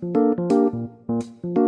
[0.00, 1.67] คุ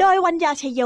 [0.00, 0.82] โดยวัญญาชยโย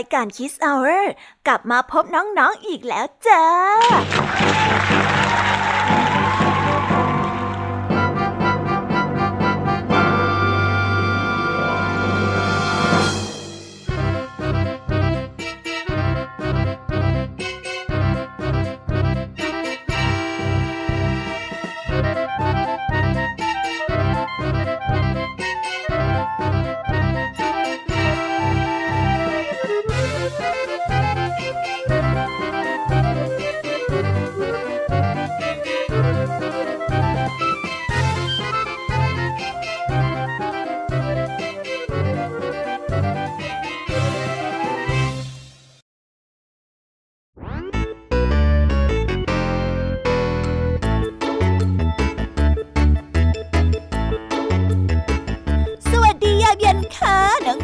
[0.00, 0.90] ายการคิสเอาเร
[1.46, 3.44] กลับมาพบน้องๆออีกแล้วจ้า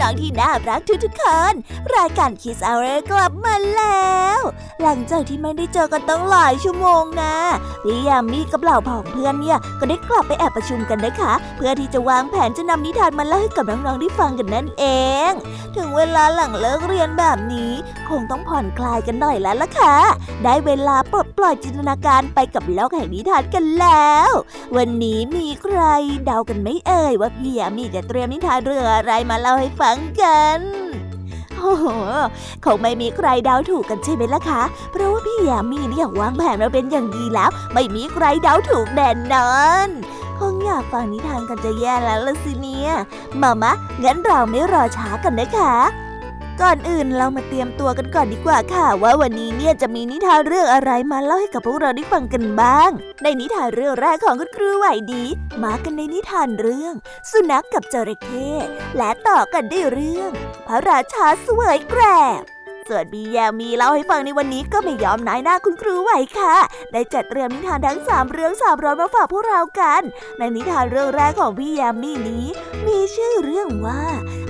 [0.07, 1.55] องๆที่น่ารักทุกๆคน
[1.97, 4.41] รายการคิสเอาเรกลับมาแล้ว
[4.83, 7.37] หลังจากที่ไม่ได้เจอกันตั้งหลายชั่วโมงนะ
[7.83, 14.85] พี่ยามีกับเหล่าผองเพื่อนเนี่ยก็ได้กลับไปแอบประชุมกันนะคะ เพื่อที่จะวางแผนจะนำนิทานมาเล่าให้กับน้องๆได้ฟังกันนั่นเอ
[15.31, 15.33] ง
[15.77, 17.73] ถึงเวลาหลังเลิกเรียนแบบนี้
[18.11, 19.97] คงต้องผ่อนคลายกันหน่อยแล้วล่ะค่ะ
[20.43, 24.31] ได้เวลาปลดปล่อยจินตนาการไปกับโลกแห่งนิทานกันแล้ว
[24.77, 25.81] วันนี้มีใคร
[26.25, 30.61] เดากันไม่เอ่ยว่าพี่ยามีจะเตรียมนิทานเรื่องอะไรมาเล่าให้ฟังกัน
[31.59, 31.87] โอ้โห
[32.65, 34.63] คงไม่มีใครเดาถูกกันใช่ไหมล่ะคะ
[34.93, 39.53] เพราะว่าพี่ยามีเนี่ยวางแผนมาเป็นอย่างดีแล้ว ไม่มีใครเดาถูกแน่นอ
[39.87, 39.89] น
[40.39, 42.91] คงอยากฟังนิทานกันจะแย่แล้วละสิเนี่ย
[43.41, 43.73] มามะ
[44.05, 45.75] งั้นเราไม่รอช้ากันนะคะ
[46.63, 52.91] ก่อนอื่นเรามาเตรียมตัวกันก่อนดีกว่าค่ะ ว่าวันนี้เนี่ยจะมีนิทานเรื่องอะไรมาเล่าให้กับพวกเราได้ฟังกันบ้าง
[53.23, 55.25] ในนิทานเรื่องแรกของคุณครูไหวดี
[55.63, 56.95] มากันในนิทานเรื่อง
[57.31, 58.49] สุนัขกกับจระเข้
[58.97, 60.31] และต่อกันด้วยเรื่อง
[60.67, 62.03] พระราชาสวยแกร
[62.41, 62.56] บ
[62.89, 66.55] ส่วนบีแยมีเล่าให้ฟังในวันนี้ก็ไม่ยอมนายหน้าคุณครูไหวค่ะ
[66.93, 70.03] ได้จัดเตรียมนิทานทั้งสามเรื่องสามร้อยมาฝากพวกเรากัน
[70.39, 72.47] ในนิทานเรื่องแรกของพี่ยามีนี้
[72.87, 74.03] มีชื่อเรื่องว่า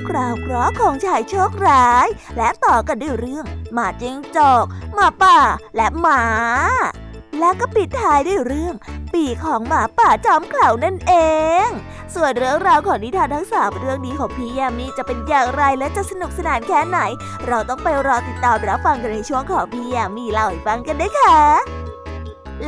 [0.08, 2.06] คราวเคราะห์ของชายโชคร้าย
[2.36, 5.38] และต่อกันด้วยเรื่องหมาจิงจอกหมาป่า
[5.76, 6.22] และหมา
[7.40, 8.74] และก็ปิดท้ายด้วยเรื่อง
[9.14, 11.12] ปีของหมาป่าจอมเข่านั่นเอ
[11.66, 11.68] ง
[12.14, 16.98] ส่วนเรื่องราวของนิทานทั้งสามเรื่องนี้ของพี่ยามีจะเป็นอย่างไรและจะสนุกสนานแค่ไหน
[17.46, 21.75] เราต้องไปรอติดตามรับฟังกันในช่วงของพี่ยามีเล่าให้ฟังกันนะคะ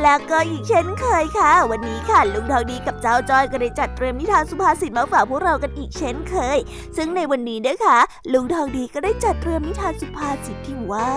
[0.03, 6.59] แล้วก็อีกเช่นเคยค่ะ วันนี้ค่ะ ลุงทองดีกับเจ้าจอยก็ได้จัดเตรียมนิทานสุภาษิตมาฝากพวกเรากันอีกเช่นเคย
[6.97, 7.99] ซึ่งในวันนี้นะคะ
[8.33, 11.11] ลุงทองดีก็ได้จัดเตรียมนิทานสุภาษิตที่ว่า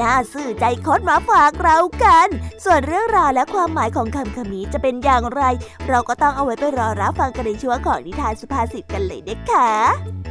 [0.00, 2.28] น่าซื่อใจคดมาฝากเรากัน
[2.64, 5.42] ส่วนเรื่องราวและความหมายของคำคำนี้จะเป็นอย่างไร
[5.88, 10.21] เราก็ต้องเอาไว้ไปรอรับฟังกันในช่วงของนิทานสุภาษิตกันเลยนะคะ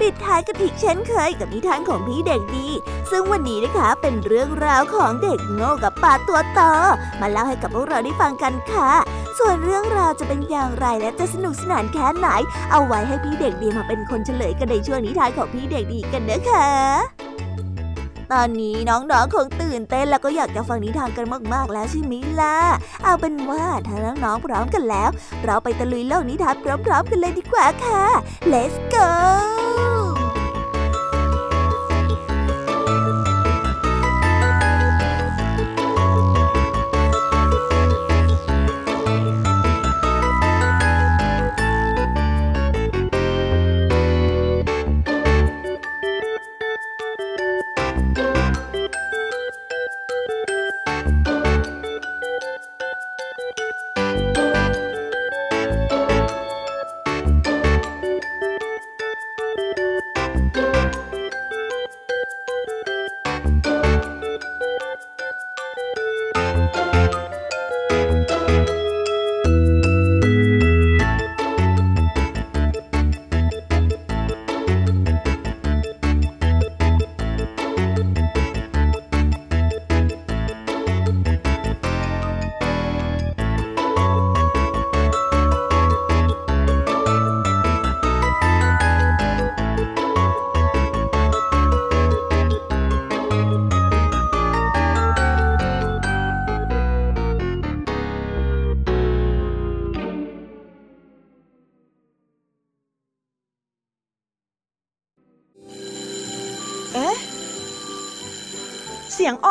[0.00, 2.68] ปิดท้ายกันอีกเช่นเคยกับนิทานของพี่เด็กดี
[3.10, 6.60] ซึ่งวันนี้นะคะเป็นเรื่องราวของเด็กโง่กับป่าตัวโต
[7.20, 8.90] มาเล่าให้กับพวกเราได้ฟังกันค่ะ
[9.38, 12.28] ส่วนเรื่องราวจะเป็นอย่างไรและจะสนุกสนานแค่ไหน
[12.70, 17.35] เอาไว้ให้พี่เด็กดีมาเป็นคนเฉลยกันในช่วงนิทานของพี่เด็กดีกันนะคะ
[18.32, 22.58] ตอนนี้น้องๆคงตื่นเต้นแล้วก็อยากจะฟังนิทานกันมากๆแล้วใช่ไหมล่ะ
[23.02, 25.10] เอาเป็นว่าถ้าน้องๆพร้อมกันแล้ว
[25.44, 28.04] เราไปตะลุยโลกนิทานพร้อมๆกันเลยดีกว่าค่ะ
[28.52, 30.25] let's go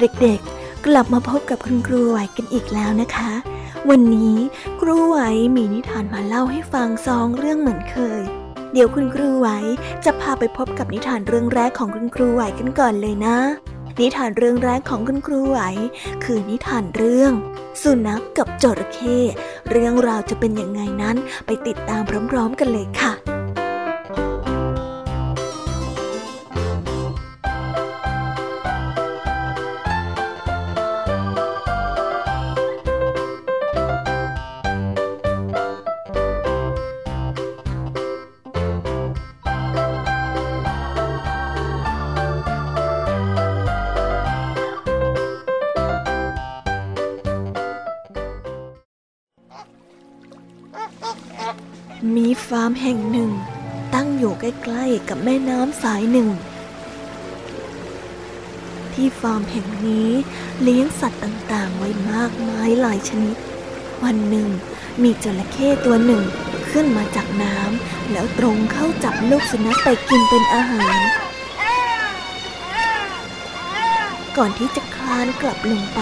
[0.00, 3.32] เด็กๆ กลับมาพบกับคุณครูไหวกันอีกแล้วนะคะ
[3.90, 4.36] วันนี้
[4.80, 5.18] ครูไหว
[5.56, 8.22] มีนิทานมาเล่าให้ฟังสองเรื่องเหมือนเคย
[8.72, 9.48] เดี๋ยวคุณครูไหว
[10.04, 13.36] จะพาไปพบกับนิทานเรื่องแรกของคุณครูไหวกันก่อนเลยนะ
[14.00, 15.58] นิทานเรื่องแรกของคุณครูไหว
[16.24, 17.32] คือนิทานเรื่อง
[17.82, 19.18] สุนัขกกับจระเข้
[19.70, 23.12] เรื่องราวจะเป็นยังไงนั้นไปติดตามพร้อมๆกันเลยค่ะ
[52.48, 53.30] ฟาร์มแห่งหนึ่ง
[53.94, 56.28] ตั้งอยู่ใกล้ๆกับแม่น้ำสายหนึ่ง
[58.94, 60.10] ที่ฟาร์มแห่งนี้
[60.62, 63.36] เลี้ยงสัตว์ต่างๆ ไว้มากมายหลายชนิด
[64.04, 64.48] วันหนึ่ง
[65.02, 66.22] มีจระเข้ตัวหนึ่ง
[66.70, 70.98] ขึ้นมาจากน้ำแล้วตรงเข้าจับลูกสุนัขไปกินเป็นอาหาร
[74.36, 76.00] ก่อนที่จะคลานกลับลงไป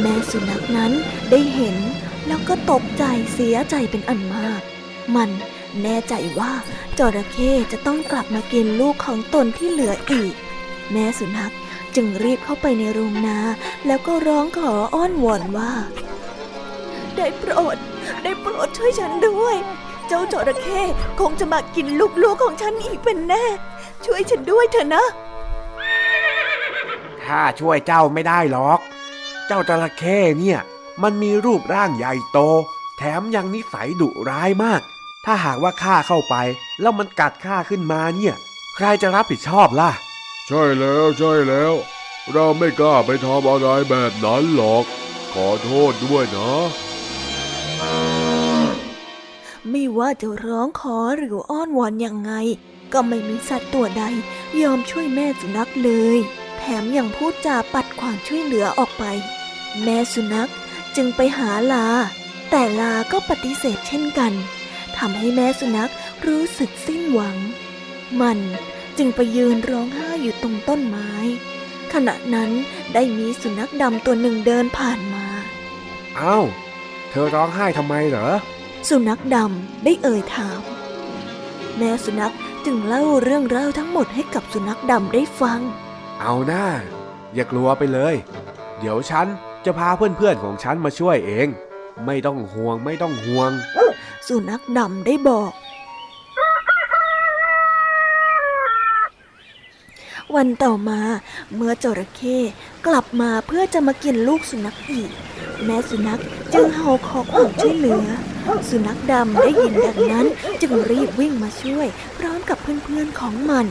[0.00, 0.92] แม่สุนัขนั้น
[1.30, 1.76] ได้เห็น
[2.26, 4.62] แล้วก็ตกใจเสียใจเป็นอันมาก
[5.16, 5.30] มัน
[5.84, 6.52] แน่ใจว่า
[6.98, 10.34] จระเข้จะต้องกลับมากินลูกของตนที่เหลืออีก
[10.92, 11.54] แม่สุนัข
[11.94, 13.38] จึงรีบเข้าไปในโรงนา
[13.86, 15.72] แล้วก็ร้องขออ้อนวอนว่า
[17.16, 17.76] ได้โปรด
[18.22, 19.56] ได้โปรดช่วยฉันด้วย
[20.08, 20.80] เจ้าจระเข้
[21.20, 21.86] คงจะมากิน
[22.22, 23.44] ลูกๆของฉันอีกเป็นแน่
[24.04, 25.04] ช่วยฉันด้วยเถอะนะ
[27.24, 28.80] ข้าช่วยเจ้าไม่ได้หรอก
[29.46, 30.60] เจ้าจระเข้เนี่ย
[31.02, 32.38] มันมีรูปร่างใหญ่โต
[32.98, 34.80] แถมยังนิสัยดุร้ายมาก
[35.26, 36.34] ถ้าหากว่าข้าเข้าไป
[36.80, 38.34] แล้วมันกัดข้าขึ้นมาเนี่ย
[38.76, 39.90] ใครจะรับผิดชอบล่ะ
[40.48, 41.72] ใช่แล้วใช่แล้ว
[42.32, 44.84] เราไม่กล้าไปทำอะไรแบบนั้นหรอก
[45.32, 46.52] ขอโทษด้วยนะ
[49.70, 52.32] ไม่ว่าจะร้องขอหรืออ้อนวอนยังไง
[52.92, 54.04] ก็ไม่มีสัตว์ตัวใด
[54.60, 56.18] ยอมช่วยแม่สุนัขเลย
[56.58, 59.04] แถมยังพูดจาปัดความช่วยเหลือออกไป
[59.82, 60.50] แม่สุนัข
[60.96, 61.86] จึงไปหาลา
[62.50, 64.32] แต่ลาก็ปฏิเสธเช่นกัน
[64.98, 65.90] ทำให้แม่สุนัข
[66.26, 67.36] รู้สึกสิ้นหวัง
[68.20, 68.38] มัน
[68.98, 71.10] จึงไปยืนร้องไห้อยู่ตรงต้นไม้
[71.92, 72.50] ขณะนั้น
[72.94, 75.26] ได้มีสุนัขดำตัวหนึ่งเดินผ่านมา
[76.16, 76.38] เอ้า
[77.10, 78.28] เธอร้องไห้ทำไมเหรอ
[78.88, 80.60] สุนัขดำได้เอ่ยถาม
[81.78, 82.34] แม่สุนัข
[82.64, 85.60] จึงเล่าเรื่องราวทั้งหมดให้กับสุนัขดำได้ฟัง
[86.20, 86.66] เอาหน้า
[87.34, 88.14] อย่ากลัวไปเลย
[88.78, 89.26] เดี๋ยวฉัน
[89.64, 91.48] จะพาเพื่อนๆของฉันมาช่วยเอง
[92.06, 93.50] ไม่ต้องห่วงไม่ต้องห่วง
[94.28, 95.52] สุนัขดำได้บอก
[100.34, 101.00] วันต่อมา
[101.54, 102.38] เมื่อจระเข้
[102.86, 105.10] กลับมาเพื่อจะมากินลูกสุนัขอีก
[105.64, 106.20] แม่สุนัข
[106.52, 108.06] จึงเห่าขอความช่วยเหลือ
[108.70, 110.26] สุนัขดำได้ยินดังนั้น
[110.62, 111.86] จึงรีบวิ่งมาช่วย
[112.18, 113.66] พร้อมกับเพื่อนๆของมัน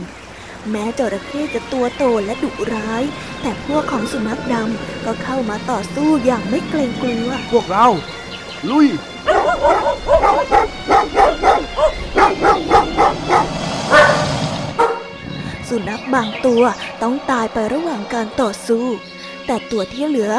[0.70, 3.02] แม้จระเข้จะตัวโตและดุร้าย
[3.42, 7.86] แต่พวกของสุนัขดำก็เข้ามาต่อสู้อย่างไม่เกรงกลัว พวกเรา
[8.70, 8.88] ลุย
[15.68, 16.62] สุนัขบางตัว
[17.02, 18.86] ต้องตายไประหว่างการต่อสู้
[19.46, 20.32] แต่ตัวที่เหลือ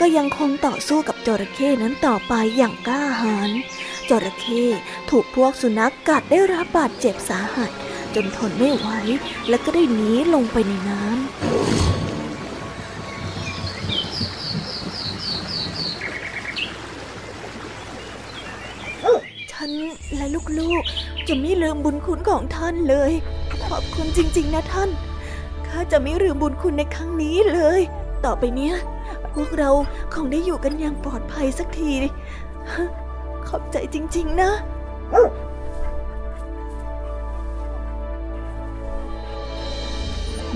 [0.00, 3.50] ก็ยังคงต่อสู้กับจระเข้นั้นต่อไปอย่างกล้าหาญ
[4.08, 4.64] จระเข้
[5.10, 7.70] ถูกพวกสุนัขกัดได้รับบาดเจ็บสาหัส
[8.14, 8.88] จนทนไม่ไหว
[9.48, 11.83] และก็ได้หนีลงไปในน้ำ
[19.64, 19.82] ฉัน
[20.16, 20.26] และ
[20.60, 23.12] ลูกๆ จะไม่ลืมบุญคุณของท่านเลย
[23.66, 24.90] ขอบคุณจริง ๆ นะท่าน
[25.66, 27.80] ข้าจะไม่ลืมบุญคุณในครั้งนี้เลย
[28.24, 28.74] ต่อไปเนี้ย
[29.32, 29.70] พวกเรา
[30.14, 31.90] คงได้อยู่กันอย่างปลอดภัยสักที
[33.48, 34.50] ขอบใจจริง ๆ นะ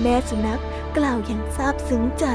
[0.01, 0.61] แม่สุนัข
[0.97, 2.25] กล่าวอย่างซาบซึ้งใจ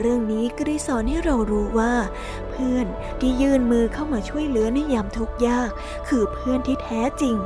[0.00, 1.92] เรื่องนี้ก็ได้สอนให้เรารู้ว่า
[2.50, 2.86] เพื่อน
[3.20, 5.70] ที่ยื่นมือเข้ามาช่วยเหลือในยามทุกข์ยาก
[6.08, 7.36] คือเพื่อนที่แท้จริง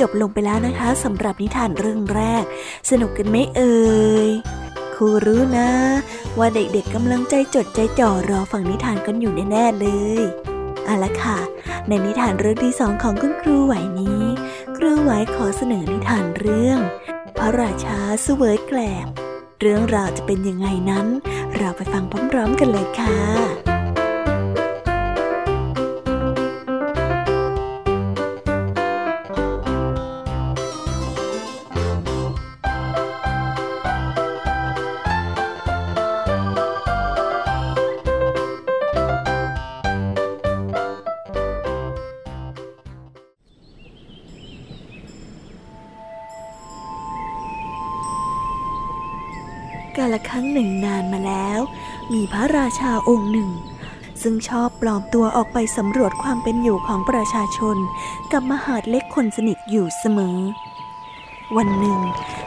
[0.00, 2.44] จบลงไปแล้วนะคะสำหรับนิทานเรื่องแรก
[2.90, 3.78] สนุกกันไหมเอ่
[4.26, 4.28] ย
[4.94, 5.70] ครูรู้นะ
[6.38, 9.86] ว่าเด็กๆกำลังใจจดใจจ่อรอฟังนิทานกันอยู่แน่ๆเล
[10.20, 10.22] ย
[10.84, 11.38] เอาละค่ะ
[11.88, 14.22] ในนิทานเรื่องที่สองของคุณครูไหวนี้
[14.76, 16.78] ครูไหวขอเสนอนิทานเรื่อง
[17.38, 19.06] พระราชาเสวยแกลบ
[19.60, 21.06] เรื่องราวจะเป็นยังไงนั้น
[21.56, 23.69] เราไปฟังพร้อมๆกันเลยค่ะ
[50.12, 51.60] ละครั้งหนึ่งนานมาแล้ว
[52.12, 53.50] มีพระราชาองค์หนึ่ง
[54.22, 57.76] ซึ่งชอบปลอมตัวออกไปสำรวจความเป็นอยู่ของประชาชน
[58.32, 60.38] กับมหาดเล็กคนสนิทอยู่เสมอ
[61.56, 62.00] วันหนึ่ง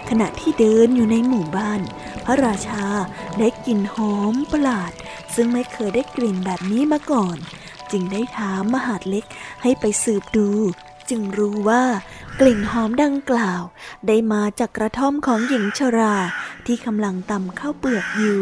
[0.09, 1.81] ขณะที่เดินอยู่ในหมู่บ้าน
[2.25, 2.83] พระราชา
[3.39, 4.91] ได้กลิ่นหอมประหลาด
[5.35, 7.37] ซึ่งไม่เคยได้กลิ่นแบบนี้มาก่อน
[7.91, 9.25] จึงได้ถามมหาดเล็ก
[9.61, 10.49] ให้ไปสืบดู
[11.09, 11.83] จึงรู้ว่า
[12.39, 13.61] กลิ่นหอมดังกล่าว
[14.07, 16.15] ได้มาจากกระท่อมของหญิงชรา
[16.67, 18.41] ที่กำลังตำข้าวเปลือกอยู่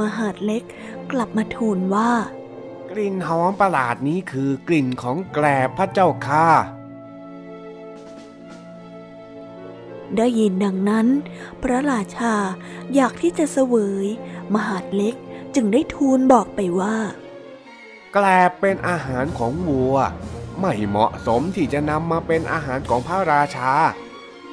[0.00, 0.64] มหาดเล็ก
[1.12, 2.10] กลับมาทูลว่า
[2.90, 6.48] กลิ่นหอมประหลาดนี้คือกลิ่นของแกลบพระเจ้าค่ะ
[10.16, 11.06] ได้ยินดังนั้น
[11.62, 12.34] พระราชา
[12.94, 14.06] อยากที่จะเสวย
[14.54, 15.14] มหาดเล็ก
[15.54, 19.96] จึงได้ทูลบอกไปว่าแกลบเป็นอาหารของวัว
[20.60, 23.72] ไม่เหมาะสมที่จะนำมาเป็นอาหารของพระราชา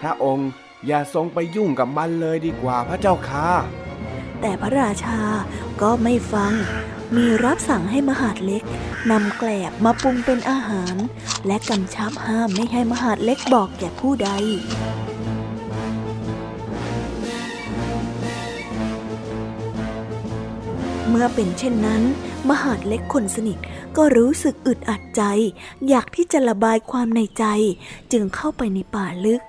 [0.01, 0.50] พระองค์
[0.88, 3.50] อย่าทรงไปยุ่งกับมันเลยดีกว่าพระเจ้าค่ะ
[4.41, 5.22] แต่พระราชา
[5.82, 6.53] ก็ไม่ฟัง
[7.15, 8.63] มีรับสั่งให้มหาดเล็ก
[9.12, 10.96] นำแกลบมาปรุงเป็นอาหาร
[11.48, 14.30] และกำชับห้ามไม่ให้มหาดเล็กบอกแก่ผู้ใด
[21.10, 22.01] เมื่อเป็นเช่นนั้น
[22.50, 23.57] มหาดเล็กคนสนิท
[23.98, 25.24] ก็รู้สึกอึดอัดใจ
[25.89, 27.45] อยากที่จะระบายความในใจ
[28.12, 29.41] จึงเข้าไปในป่าลึก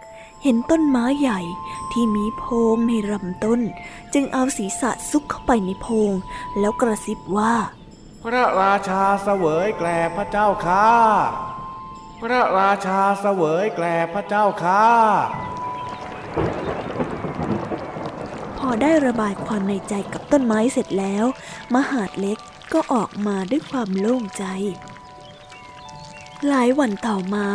[0.43, 1.41] เห็นต้นไม้ใหญ่
[1.93, 3.61] ที่มีโพรงในลำต้น
[4.13, 6.13] จึงเอาศีรษะซุกเข้าไปในโพรง
[6.59, 7.55] แล้วกระซิบว่า
[8.23, 10.89] พระราชาเสวยแกลบพระเจ้าค่ะ
[12.21, 14.87] พระราชาเสวยแกลบพระเจ้าค่ะ
[18.59, 21.25] พอได้ระบายความในใจกับต้นไม้เสร็จแล้ว
[21.75, 22.39] มหาดเล็ก
[22.73, 24.45] ก็ออกมาด้วยความโล่งใจ
[26.49, 27.47] หลายวันต่อมา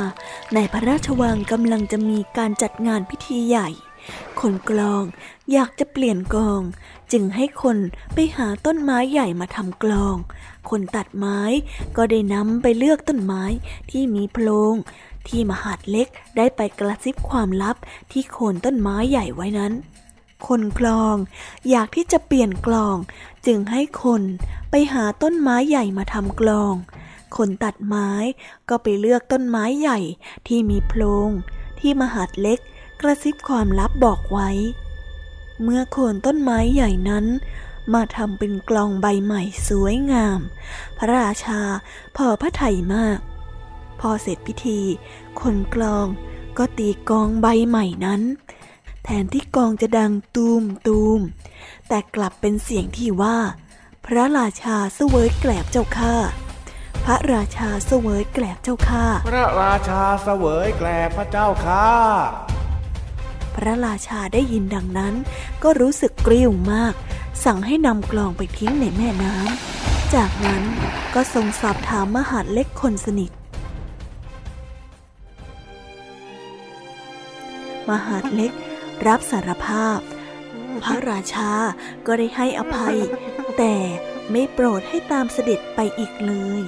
[0.53, 3.69] ในพระราชวังกำลังจะมีการจัดงานพิธีใหญ่
[4.39, 5.03] คนกลอง
[5.51, 6.61] อยากจะเปลี่ยนกลอง
[7.11, 7.77] จึงให้คน
[8.13, 10.15] ไปหาต้นไม้ใหญ่มาทำกลอง
[10.69, 11.39] คนตัดไม้
[11.97, 13.43] ก็ได้นำไปเลือกต้นไม้
[13.91, 14.75] ที่มีโพรง
[15.27, 16.07] ที่มหาดเล็ก
[16.37, 17.75] ได้ไปกระซิบความลับ
[18.11, 19.73] ที่โคนต้นไม้ใหญ่ไว้นั้น
[20.47, 21.15] คนกลอง
[21.69, 22.95] อยากที่จะเปลี่ยนกลอง
[23.47, 24.23] จึงให้คน
[24.69, 26.73] ไปหาต้นไม้ใหญ่มาทำกลอง
[27.37, 28.11] คนตัดไม้
[28.69, 29.99] ก็ไปเลือกต้นไม้ใหญ่
[30.47, 31.29] ที่มีโพรง
[31.79, 32.59] ที่มหาดเล็ก
[33.01, 34.49] กระซิบความลับบอกไว้
[35.63, 37.25] เมื่อโคนต้นไม้ใหญ่นั้น
[37.93, 40.39] มาทำเป็นกลองใบใหม่สวยงาม
[40.97, 41.61] พระราชา
[42.15, 43.19] พอพระไถ่มาก
[43.99, 44.81] พอเสร็จพิธี
[45.41, 46.07] คนกลอง
[46.57, 48.21] ก็ตีกองใบใหม่นั้น
[49.03, 51.19] แทนที่กองจะดังตูมตูม
[51.87, 53.37] แต่กลับเป็นเสียงที่ว่า
[54.05, 56.15] พระราชาเสวยแกลบเจ้าข้า
[57.05, 61.87] พระราชาเสวยแกลบเจ้าข้าพระราชาเสวยแกลบพระเจ้าค่ะ
[63.55, 65.13] พระราชาได้ยินดังนั้น
[65.63, 66.93] ก็รู้สึกกริ้วมาก
[67.45, 70.63] สั่งให้นำกลองไปทิ้งในแม่น้ำจากนั้น
[71.13, 73.31] ก็ทรงสอบถามมหาดเล็กคนสนิท
[77.89, 78.51] มหาดเล็ก
[79.07, 79.99] รับสารภาพ
[80.83, 81.51] พระราชา
[82.07, 82.97] ก็ได้ให้อภัย
[83.57, 83.75] แต่
[84.31, 86.61] ไม่โปรดให้ตามเสด็จไปอีกเลย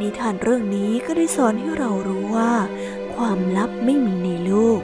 [0.00, 2.52] นิทานเรื่องนี้ก็ได้สอนให้เรารู้ว่า
[3.14, 4.80] ความลับไม่มีในโลก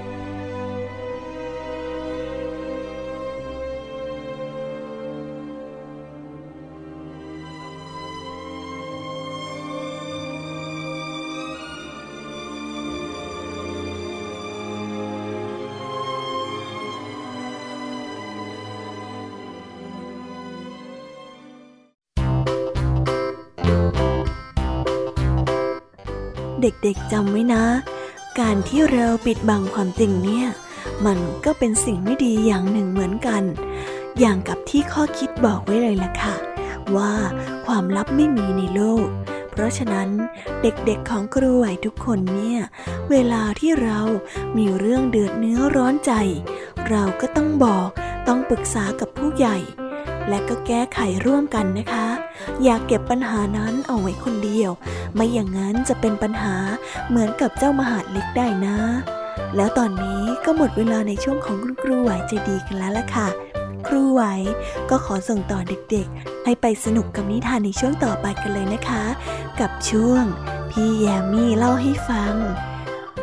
[26.65, 27.65] เด็กๆจำไว้นะ
[28.41, 30.47] การที่เราปิดบังความจริงเนี่ย
[31.07, 33.43] มันก็เป็นสิ่งไม่ดีอย่างหนึ่งเหมือนกัน
[34.19, 36.37] อย่างกับที่ข้อคิดบอกไว้เลยล่ะค่ะ
[36.97, 37.13] ว่า
[37.67, 39.07] ความลับไม่มีในโลก
[39.51, 40.09] เพราะฉะนั้น
[40.63, 42.61] เด็กๆของครูไหวทุกคนเนี่ย
[43.11, 44.01] เวลาที่เรา
[44.57, 46.13] มีเรื่องเดือดเนื้อร้อนใจ
[46.89, 47.89] เราก็ต้องบอก
[48.29, 49.57] ต้องปรึกษากับผู้ใหญ่
[50.29, 52.07] และก็แก้ไขร่วมกันนะคะ
[52.63, 54.71] อย่าเก็บปัญหานั้นเอาไว้คนเดียว
[55.15, 56.57] ไม่อย่างนั้นจะเป็นปัญหา
[57.09, 58.79] เหมือนกับเจ้ามหาดเล็กได้นะ
[59.57, 63.29] แล้วตอนนี้ก็หมดเวลาในช่วงของคุณครูไหวใจดีกันแล้วล่ะค่ะ
[63.87, 64.23] ครูไหว
[64.91, 69.05] ก็ขอส่งต่อเด็กๆ ให้ไปสนุกกับนิทานในช่วงต่อไปกันเลยนะคะ
[69.61, 70.25] กับช่วง
[70.71, 72.35] พี่แยมมี่เล่าให้ฟัง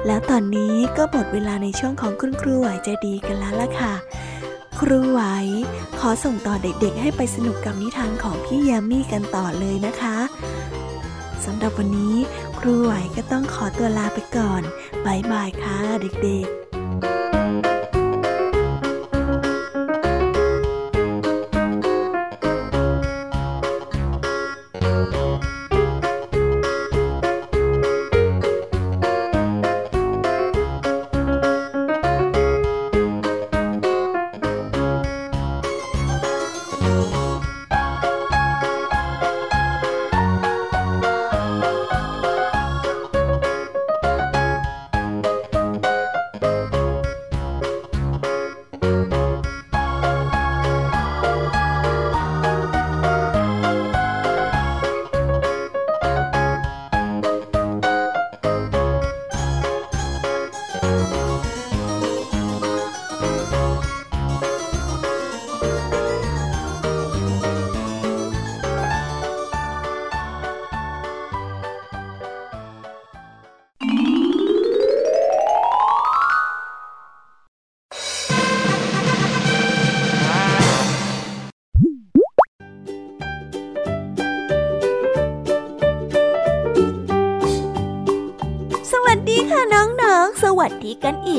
[0.06, 3.94] แล้วตอนนี้ก็หมดเวลาในช่วงของคุณครูไหวใจดีกันแล้วล่ะค่ะ
[4.86, 5.22] ครูไหว
[6.00, 10.17] ขอส่งต่อเด็กๆ ให้ไปสนุกกับนิทานของพี่ยามี่กันต่อเลยนะคะ
[11.46, 12.15] สำหรับวันนี้
[12.60, 14.62] ครูไหวก็ต้องขอตัวลาไปก่อน
[15.06, 16.60] บายบายค่ะเด็กๆ「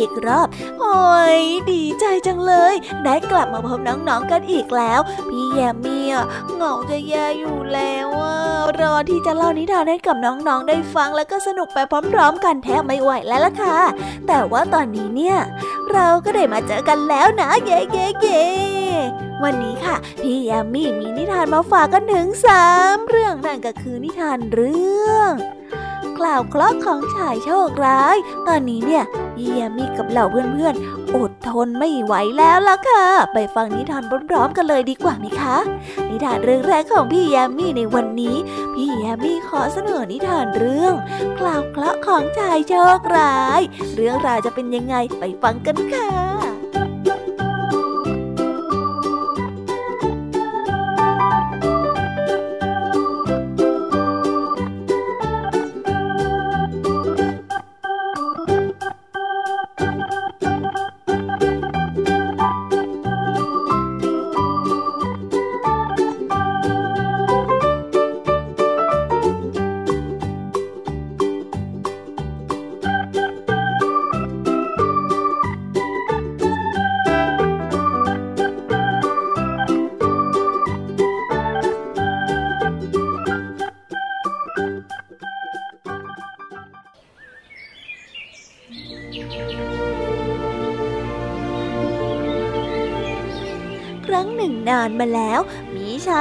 [0.02, 0.48] อีกรอบ
[0.80, 1.38] โอ้ย
[1.70, 6.04] ดีใจจังเลย ได้กลับมาพบน้องๆกันอีกแล้ว พี่แยมมี่
[6.54, 8.08] เหงาจะแย่อยู่แล้ว
[8.80, 11.78] รอที่จะเล่านิทานให้กับน้องๆได้ฟังแล้วก็สนุกไป
[12.12, 13.78] พร้อมๆ กันแทบไม่ไหวแล้วล่ะค่ะ
[14.26, 15.36] แต่ว่าตอนนี้เนี่ย
[15.92, 18.42] เราก็ได้มาเจอกันแล้วนะเย้เย้เย้
[19.42, 25.32] วันนี้ค่ะ พี่แยมมี่มีนิทานมาฝากกันถึงสามเรื่องนั่นก็คือนิทานเรื่อง
[26.18, 28.16] กล่าวเคราะห์ของชายโชคร้าย
[28.48, 35.56] ตอนนี้เนี่ยพี่แยมมี่กับเหล่าเพื่อนๆ อดทนไม่ไหวแล้วล่ะค่ะ ไปฟังนิทานพร้อมๆกันเลยดีกว่าไหมคะ
[36.10, 38.36] นิทานเรื่องแรกของพี่แยมมี่ในวันนี้
[38.74, 40.94] พี่แยมมี่ขอเสนอนิทานเรื่อง
[41.40, 43.60] กล่าวเคราะห์ของชายโชคร้าย
[43.94, 46.51] เรื่องราวจะเป็นยังไงไปฟังกันค่ะ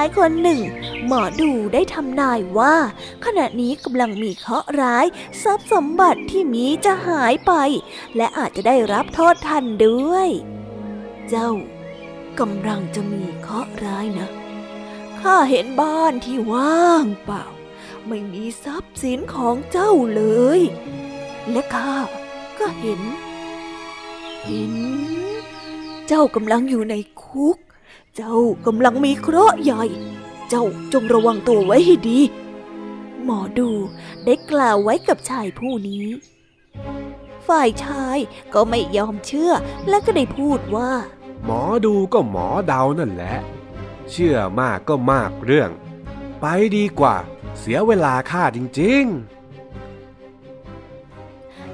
[0.01, 0.61] ายคนหนึ่ง
[1.05, 2.75] หมอดูได้ทำนายว่า
[3.25, 5.05] ขณะนี้กำลังมีเคราะห์ร้าย
[5.43, 7.53] ทรัพย์สมบัติที่มีจะหายไป
[8.15, 10.29] และอาจจะได้รับโทษทันด้วย
[11.29, 11.49] เจ้า
[12.39, 14.29] กำลังจะมีเคราะห์ร้ายนะ
[15.21, 17.45] ข้าเห็นบ้านที่ว่างเปล่า
[18.07, 20.23] ไม่มีทรัพย์สินของเจ้าเล
[20.59, 20.61] ย
[21.51, 21.95] และข้า
[22.59, 23.01] ก็เห็น
[24.45, 24.75] เห็น
[26.07, 27.57] เจ้ากำลังอยู่ในคุก
[28.17, 29.83] เจ้ากำลังมีเคราะห์ใหญ่
[30.49, 32.19] เจ้าจงระวังตัวไว้ให้ดี
[33.23, 33.69] หมอดู
[34.25, 36.05] ได้กล่าวไว้กับชายผู้นี้
[37.47, 38.17] ฝ่ายชาย
[38.53, 39.51] ก็ไม่ยอมเชื่อ
[39.87, 40.91] และก็ได้พูดว่า
[41.45, 43.35] หมอดูก็หมอเดานั่นแหละ
[44.11, 45.69] เชื่อมากก็มากเรื่อง
[46.41, 46.45] ไป
[46.75, 47.15] ดีกว่า
[47.59, 49.05] เสียเวลาค่าจริง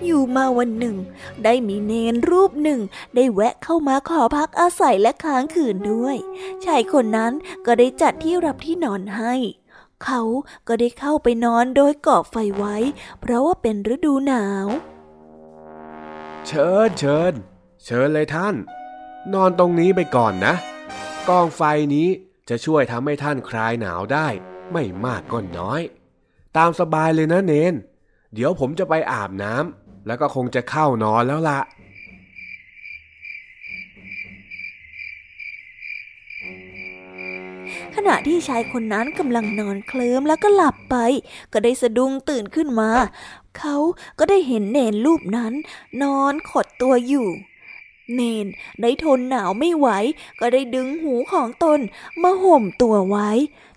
[0.05, 0.97] อยู่มาวันหนึ่ง
[1.43, 2.79] ได้มีเนนรูปหนึ่ง
[3.15, 6.17] ได้แวะเข้ามาขอพักอาศัยและค้างคืนด้วย
[6.65, 7.33] ชายคนนั้น
[7.65, 9.33] ก็ได้จัดที่รับที่นอนให้
[10.03, 10.21] เขา
[10.67, 12.75] ก็ได้เข้าไปนอนโดยก่อไฟไว้
[13.21, 14.67] เพราะว่าเป็นฤดูหนาว
[16.47, 17.33] เชิญเชิญ
[17.85, 18.55] เชิญเลยท่าน
[19.33, 20.53] นอนตรงนี้ไปก่อนนะ
[21.29, 21.61] กองไฟ
[21.95, 22.07] นี้
[22.49, 24.27] จะช่วยทำให้ท่านคลายหนาวได้
[24.71, 25.81] ไม่มากก็น้อย
[26.57, 27.73] ตามสบายเลยนะเนน
[28.33, 31.59] เดี๋ยวผมจะไปอาบน้ำ แล้วก็คงจะเข้านอนแล้วละ
[37.95, 40.95] ขณะที่ชายคนนั้นกำลังนอนเคลิ้มแล้วก็หลับไป
[41.53, 42.91] ก็ได้สะดุ้งตื่นขึ้นมา
[43.57, 43.75] เขา
[44.19, 45.53] ก็ได้เห็นเนนรูปนั้น
[46.03, 47.27] นอนขดตัวอยู่
[48.15, 48.45] เนน
[48.81, 49.87] ได้ทนหนาวไม่ไหว
[50.39, 51.79] ก็ได้ดึงหูของตน
[52.21, 53.29] มาห่มตัวไว้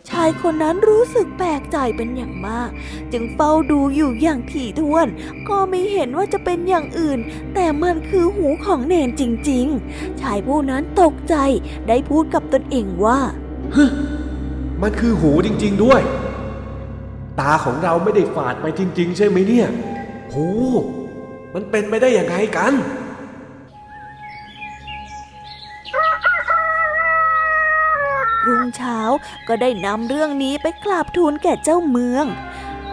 [0.08, 2.70] ชายคนนั้นรู้สึกแปลกใจเป็นอย่างมาก
[3.12, 5.06] จึงเฝ้าดูอยู่อย่างถี่ถ้วน
[5.48, 7.18] ก็ไม่เห็นว่าจะเป็นอย่างอื่น
[7.54, 11.34] แต่มันคือหูของเนนจริง ๆ ชายผู้นั้นตกใจ
[11.88, 13.20] ได้พูดกับตนเองว่า
[14.82, 16.00] มันคือหูจริง ๆด้วย
[17.40, 19.68] ตาของเราไม่ได้ฝาดไปจริง ๆ ใช่ไหมเนี่ย
[20.32, 20.46] หู
[21.54, 22.72] มันเป็นไปได้อยังไงกัน
[28.76, 28.98] เช้า
[29.48, 32.24] ก็ได้นำเรื่องนี้ไปกราบทูลแก่เจ้าเมือง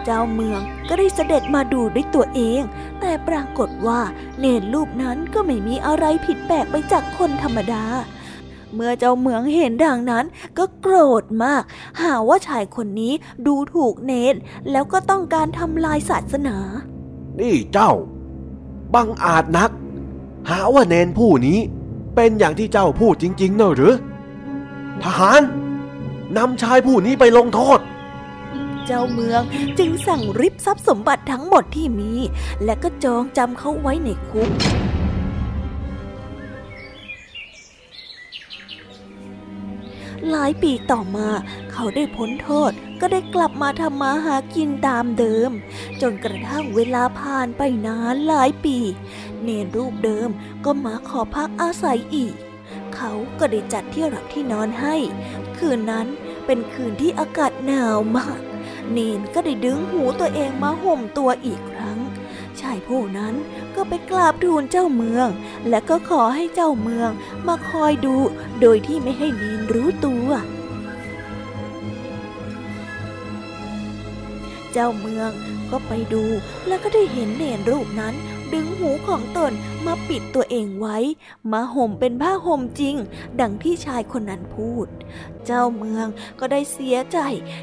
[0.04, 2.62] เจ้าเมืองก็ได้เสด็จมาดูด้วยตัวเอง
[3.00, 4.00] แต่ปรากฏว่า
[4.40, 7.84] เนรรูปนั้นก็ไม่มีอะไรผิดแปลกไปจากคนธรรมดา
[8.74, 10.24] เมื่อเจ้าเมืองเห็นดังนั้น
[10.58, 11.62] ก็โกรธมาก
[12.00, 13.12] หาว่าชายคนนี้
[13.46, 14.34] ดูถูกเนร
[14.70, 16.56] แล้วก็ต้องการทำลายศาสนา
[17.40, 17.92] นี่เจ้า
[18.94, 19.70] บังอาจนัก
[20.50, 21.58] หาว่าเนนผู้นี้
[22.14, 23.94] เป็นอย่างที่เจ้าพูดจริงๆเนอะหรือ
[25.02, 25.40] ทหาร
[26.36, 27.78] นำชายผู้นี้ไปลงโทษ
[28.86, 29.42] เจ้าเมือง
[29.78, 32.12] จึงสั่งริบทรัพย์สมบัติทั้งหมดที่มี
[32.64, 34.50] และก็จองจำเขาไว้ในคุก
[40.30, 41.28] หลายปีต่อมา
[41.72, 45.50] เขาได้พ้นโทษก็ได้กลับมาทำมาหากินตามเดิม
[46.00, 48.76] จนกระทั่งเวลาผ่านไปนานหลายปี
[49.42, 50.28] เนรรูปเดิม
[50.64, 52.34] ก็มาขอพักอาศัยอีก
[52.96, 54.96] เขาก็ได้จัดที่หลับที่นอนให้
[55.58, 56.06] คืนนั้น
[56.46, 58.40] เป็นคืนที่อากาศหนาวมาก
[58.92, 61.98] เนนก็ได้ดึงหูตัวเองมาห่มตัวอีกครั้ง
[62.60, 63.34] ชายผู้นั้น
[63.74, 65.28] ก็ไปกราบทูลเจ้าเมือง
[65.68, 67.10] และก็ขอให้เจ้าเมือง
[67.46, 68.16] มาคอยดู
[68.60, 70.28] โดยที่ไม่ให้เนีนรู้ตัว
[74.72, 75.30] เจ้าเมือง
[75.70, 76.24] ก็ไปดู
[76.66, 78.14] แล้วก็ได้เห็นเนรรูปนั้น
[78.54, 79.52] ดึงหูของตน
[79.86, 80.98] มาปิดตัวเองไว้
[81.52, 82.96] มาห่มเป็นผ้าห่มจริง
[83.40, 84.86] ดังที่ชายคนนั้นพูด
[85.46, 86.06] เจ้าเมือง
[86.40, 87.18] ก็ได้เสียใจ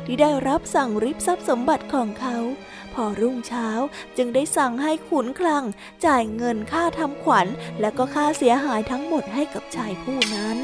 [0.06, 2.38] ที่ได้รับสั่งริบทรัพย์สมบัติของเขา
[2.94, 3.70] พอรุ่งเช้า
[4.18, 5.64] จึงได้สั่งให้ขุนคลัง
[6.06, 7.48] จ่ายเงินค่าทำขวัญ
[7.82, 10.58] และก็ค่าเสียหายทั้งหมดให้กับชายผู้นั้น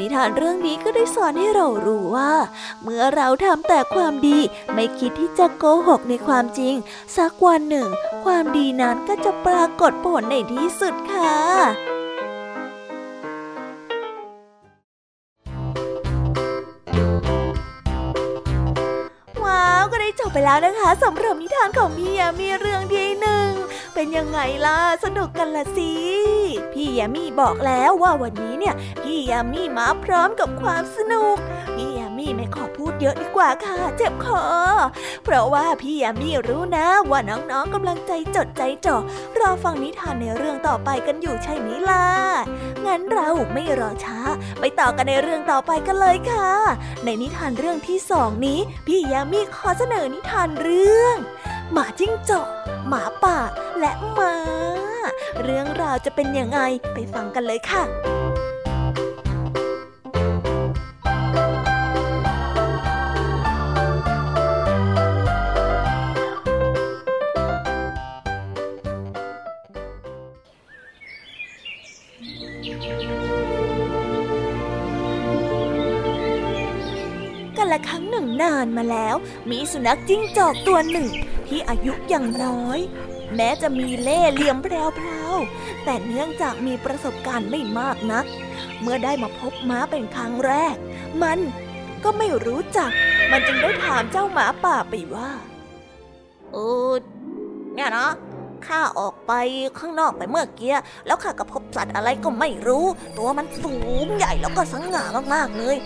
[0.00, 2.32] นิทานเรื่องนี้ก็ได้สอนให้เรารู้ว่า
[2.82, 4.38] เมื่อเราทำแต่ความดี
[4.74, 6.74] ไม่คิดที่จะโกหกในความจริง
[7.16, 7.88] สักวันหนึ่ง
[8.24, 11.38] ความดีนั้นก็จะปรากฏผลในที่สุดค่ะ
[19.44, 23.48] ว้าวก็ได้จบไปแล้วนะคะสำหรับนิทานของพี่ยามีเรื่องที่หนึ่ง
[23.94, 25.92] เป็นยังไงล่ะ สนุกกันละสิ
[26.80, 31.36] พี่ยามีบอกแล้วว่าวันนี้เนี่ย พี่ยามีมาพร้อมกับความสนุก
[31.74, 34.42] พี่ยามีไม่ขอพูดเยอะดีกว่าค่ะ เจ็บคอ
[35.24, 38.96] เพราะว่าพี่ยามีรู้นะว่าน้องๆกำลังใจจดใจจ่อ
[39.38, 42.06] รอฟังนิทานในเรื่องต่อไปกันอยู่ใช่ไหมล่ะ
[42.86, 44.18] งั้นเราไม่รอช้า
[44.60, 46.52] ไปต่อกันในเรื่องต่อไปกันเลยค่ะ
[47.04, 51.16] ในนิทานเรื่องที่สองนี้ พี่ยามีขอเสนอนิทานเรื่อง
[51.72, 52.48] หมาจิ้งจอก
[52.88, 53.38] หมาป่า
[53.80, 54.34] และหมา
[55.42, 56.60] เรื่องราวจะเป็นยังไง
[56.92, 57.82] ไปฟังกันเลยค่ะ
[77.56, 79.14] กันละครั้งหนึ่งนานมาแล้ว
[79.50, 81.08] มีสุนัขจิ้งจอกตัวหนึ่ง
[81.48, 82.78] ที่อายุยังน้อย
[83.36, 84.74] แม้จะมีเล่เหลี่ยมแพร
[85.32, 88.24] วๆแต่เนื่องจากมีประสบการณ์ไม่มากนัก
[88.80, 90.76] เมื่อได้มาพบม้าเป็นครั้งแรก
[91.22, 91.38] มัน
[92.04, 92.90] ก็ไม่รู้จัก
[93.30, 95.30] มันจึงได้ถามเจ้าหมาป่าไปว่า
[96.52, 96.56] เอ
[96.90, 96.92] อ
[97.74, 98.08] เนี่ยนะ
[98.66, 99.32] ข้าออกไป
[99.78, 100.74] ข้างนอกไปเมื่อกี้
[101.06, 102.84] แล้วข้าก็พบสัตว์อะไรก็ไม่รู้
[103.18, 105.76] ตัวมันสูงใหญ่แล้วก็สง่ามากๆเลย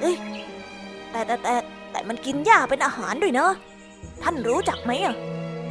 [0.00, 0.16] เอ้ย
[1.10, 1.54] แต่แต่แต่
[1.92, 3.52] แต่มันกินหญ้าเป็นอาหารด้วยเนาะ
[4.22, 5.16] ท่านรู้จักไหมอะ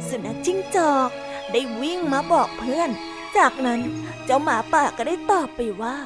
[0.08, 1.10] สุนัขจิ้งจอก
[1.52, 2.90] ได้วิ่งมาบอกเพื่อน
[3.36, 3.80] จากนั้น
[4.24, 5.96] เจ้าหมาป่าก็ได้ตอบไปว่า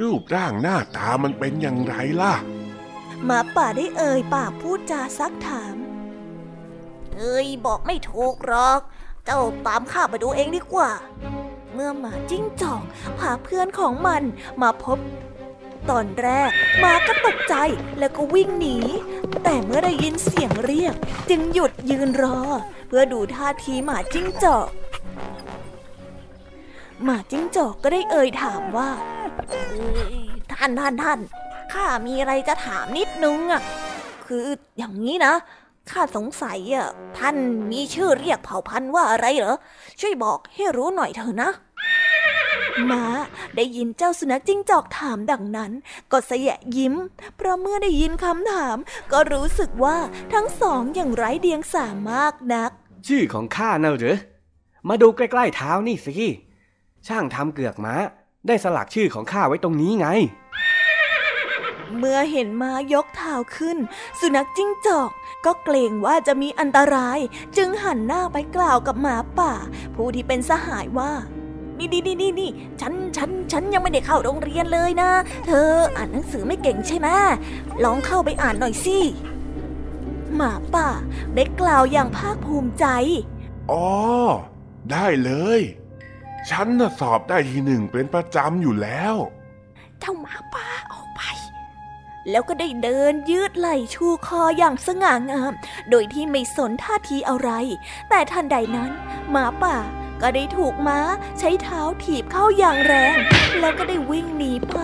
[0.00, 2.34] รูปร่างหน้าตามันเป็นอย่างไรล่ะ
[3.24, 5.76] หมาป่าได้เอ่ยปากพูดจาซักถาม
[7.16, 8.80] เอ้ยบอกไม่ถูกหรอก
[9.24, 10.90] เจ้าตามข้าไปดูเองดีกว่า
[11.74, 12.82] เมื่อหมาจิ้งจอก
[13.18, 14.22] พาเพื่อนของมัน
[14.62, 14.98] มาพบ
[15.90, 17.54] ตอนแรกหมาก็ตกใจ
[17.98, 18.76] แล้วก็วิ่งหนี
[19.44, 20.94] แต่เมื่อได้ยินเสียงเรียก
[21.28, 22.40] จึงหยุดยืนรอ
[22.88, 24.68] เพื่อดูท่าทีหมาจิ้งจอก
[27.04, 28.88] หมาจิ้งจอกก็ได้เอ่ยถามว่า
[30.52, 31.18] ท่านท่านท่าน
[31.72, 33.62] ข้ามีอะไรจะถามนิดนึงอะ
[34.26, 34.44] คือ
[34.78, 35.34] อย่างนี้นะ
[35.90, 36.88] ข้าสงสัยอะ
[37.18, 37.36] ท่าน
[37.72, 39.56] มีชื่อเรียกเผ่าพันธุ์ว่าอะไรเหรอ
[40.00, 41.50] ช่วยบอกให้รู้หน่อยเถอะนะ
[42.90, 43.04] ม้า
[43.56, 45.72] ได้ยินเจ้าสุนัขจิ้งจอกถามดังนั้น
[46.12, 46.94] ก็เสยะยิ้ม
[47.36, 48.76] เพราะเมื่อได้ยินคำถาม
[49.12, 49.96] ก็รู้สึกว่า
[50.32, 52.70] ทั้งสองอย่างไร้เดียงสามากนัก
[53.06, 54.16] ชื่อของข้าเน่ะหรือ
[54.88, 56.12] มาดูใกล้ๆเท้านี่สิ
[57.06, 57.94] ช่างทำเกือกม้า
[58.46, 60.08] ได้สลักชื่อของข้าไว้ตรงนี้ไง
[61.96, 63.78] เมื่อเห็นม้ายกเท้าขึ้น
[64.20, 65.10] สุนัขจิ้งจอก
[65.44, 67.18] ก็เกรงว่าจะมีอันตราย
[67.56, 69.52] จึงหันหน้าไปกล่าวกับหมาป่า
[69.94, 71.12] ผู้ที่เป็นสหายว่า
[71.78, 75.10] นี่นี่นี่นี่นี่ฉันฉันฉันยังไม่ได้เข้าโรงเรียนเลยนะ
[75.46, 77.08] เธออ่านหนังสือไม่เก่งใช่ไหม
[77.84, 78.98] ลองเข้าไปอ่านหน่อยสิ
[80.36, 80.88] หมาป่า
[81.34, 82.86] ได้กล่าวอย่างภาคภูมิใจ
[83.70, 83.88] อ๋อ
[84.92, 85.60] ได้เลย
[86.50, 89.14] ฉันน่ะสอบได้ทีหนึ่งเป็นประจำอยู่แล้ว
[90.00, 91.20] เจ้าหมาป่าออกไป
[92.30, 95.52] แล้วก็ได้เดินยืดไหล่ชูคออย่างสง่างาม
[95.90, 97.50] โดยที่ไม่สนท่าทีอะไร
[98.08, 98.90] แต่ทันใดนั้น
[99.30, 99.76] หมาป่า
[100.22, 101.00] ก็ได้ถูกม้า
[101.38, 103.16] ใช้เท้าถีบเข้าอย่างแรง
[103.60, 104.78] แล้วก็ได้วิ่งหนีไป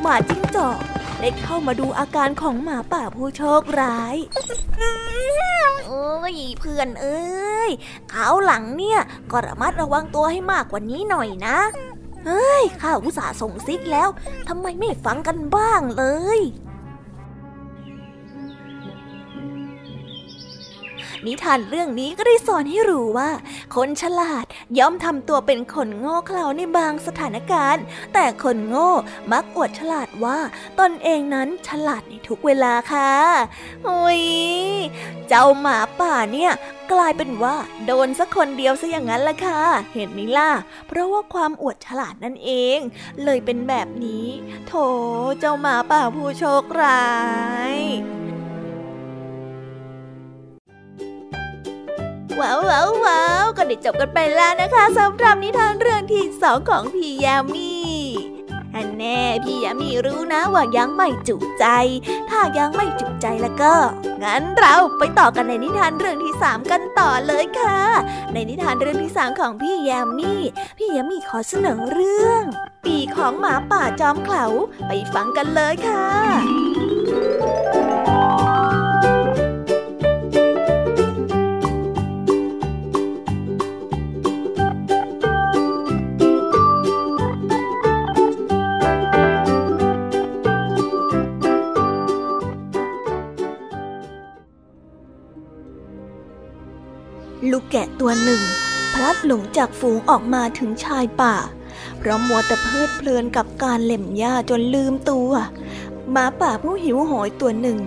[0.00, 0.78] หมาจิ้งจอก
[1.20, 4.16] ได้เข้ามาดูอาการของหมาป่าผู้โชคร้าย
[5.86, 7.70] เอ้ยเพื่อนเอ้ย
[8.12, 11.58] ขาวหลังเนี่ยก็ระมัดระวังตัวให้มากกว่านี้หน่อยนะ
[12.26, 14.08] เฮ้ยข้าอุตส่าห์ส่งซิกแล้ว
[14.48, 16.04] ทำไมไม่ฟังกันบ้างเล
[16.38, 16.40] ย
[21.26, 23.30] นิทานเรื่องนี้ก็ได้สอนให้รู้ว่า
[23.74, 24.44] คนฉลาด
[24.78, 28.90] ย่อมทำตัวเป็นคนโง่เขลาในบางสถานการณ์ แต่คนโง่
[29.32, 30.38] มักอวดฉลาดว่า
[30.80, 33.12] ตนเองนั้นฉลาดในทุกเวลาค่ะ
[33.84, 34.22] โอ้ย
[35.28, 36.52] เจ้าหมาป่าเนี่ย
[36.92, 37.56] กลายเป็นว่า
[37.86, 39.60] โดนสักคนเดียวซะอย่างนั้นละค่ะ
[39.94, 40.50] เห็นไหมล่ะ
[40.88, 42.78] เพราะว่าความอวดฉลาดนั่นเอง
[43.24, 44.26] เลยเป็นแบบนี้
[44.66, 44.72] โถ
[45.40, 47.04] เจ้าหมาป่าผู้โชคร้า
[47.76, 47.80] ย
[52.40, 57.72] ว้าวว้าวว้าวก็ได้จบกันไปแล้วนะคะสำหรับนิทานเรื่องที่สองของพี่ยามี
[58.74, 61.66] อันแน่พี่ยามีรู้นะว่ายังไม่จุใจ
[62.30, 63.74] ถ้ายังไม่จุใจแล้วก็
[64.22, 67.80] งั้นเราไปต่อกันในนิทานเรื่องที่สามกันต่อเลยค่ะ
[68.32, 70.32] ในนิทานเรื่องที่สามของพี่ยามี
[70.78, 72.42] พี่ยามีขอเสนอเรื่อง
[72.84, 74.46] ปีของหมาป่าจอมเขลา
[74.88, 76.08] ไปฟังกันเลยค่ะ
[97.72, 98.42] แกะตัวหนึ่ง
[98.94, 101.36] พลัดหลงจากฝูงออกมาถึงชายป่า
[101.98, 105.30] เพราะมัวแต่เพลิดเพลินกับการเล็มหญ้าจนลืมตัว
[106.10, 107.78] หมาป่าผู้หิวโหยตัวหนึ่ง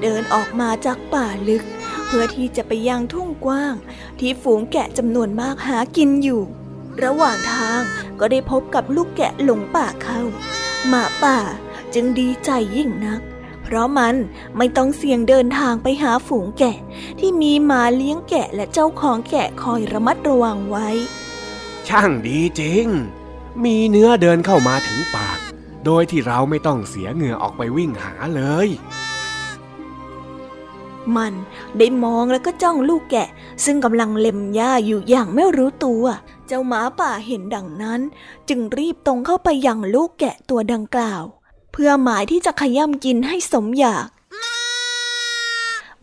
[0.00, 1.64] เดินออกมาจากป่าลึก
[2.06, 3.74] เพื่อที่จะไปยังทุ่งกว้าง
[4.20, 6.42] ที่ฝูงแกะจำนวนมากหากินอยู่
[7.02, 7.82] ระหว่างทาง
[8.20, 10.20] ก็ได้พบกับลูกแกะหลงป่าเข้า
[10.88, 11.38] หมาป่า
[11.94, 13.22] จึงดีใจยิ่งนัก
[13.62, 14.14] เพราะมัน
[14.56, 16.76] ไม่ต้องเสี่ยงเดินทางไปหาฝูงแกะ
[17.18, 20.88] ที่มีหมาเลี้ยงแกะและเจ้าของแกะคอยระมัดระวังไว้
[21.88, 22.86] ช่างดีจริง
[23.64, 25.38] มีเนื้อเดินเข้ามาถึงปาก
[25.84, 28.68] โดยที่เราไม่ต้องเสียเหงื่อออกไปวิ่งหาเลย
[31.16, 31.34] มัน
[31.78, 33.28] ได้มองแล้วก็จ้องลูกแกะ
[33.64, 36.04] ซึ่งกำลังเล็มหญ้าอยู่อย่างไม่รู้ตัว
[36.46, 38.00] เจ้าหมาป่าเห็นดังนั้น
[38.48, 41.22] จึงรีบตรงเข้าไปยังลูกแกะตัวดังกล่าว
[41.72, 44.08] เพื่อหมายที่จะขย่ำกินให้สมอยาก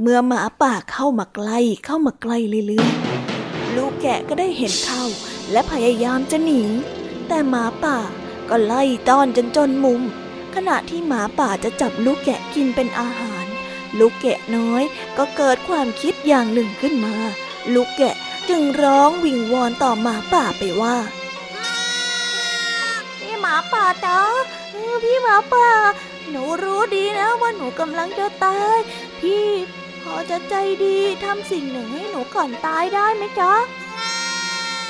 [0.02, 5.04] เมื่อหมาป่าเข้ามาใกล้เข้ามาใกล้เรื่อยๆ ลูกแกะก็ได้เห็นเข้า
[5.52, 6.62] และพยายามจะหนี
[7.28, 7.98] แต่หมาป่า
[8.50, 10.02] ก็ไล่ต้อนจนจนมุม
[10.56, 13.46] ขณะที่หมาป่าจะจับลูกแกะกินเป็นอาหาร
[14.00, 14.84] ลูกแกะน้อย
[15.18, 17.16] ก็เกิดความคิดอย่างหนึ่งขึ้นมา
[17.74, 18.16] ลูกแกะ
[18.50, 20.98] จึงร้องวิงวอนต่อหมาป่าไปว่า
[23.18, 24.20] พี่หมาป่าจ้า
[25.04, 25.70] พี่หมาป่า
[26.30, 28.78] หนูรู้ดีนะว่าหนูกำลังจะตาย
[29.20, 29.46] พี่
[30.02, 33.54] พอจะใจดีทำสิ่งหนึ่งให้หนูก่อนตายได้ไหมจ๊ะ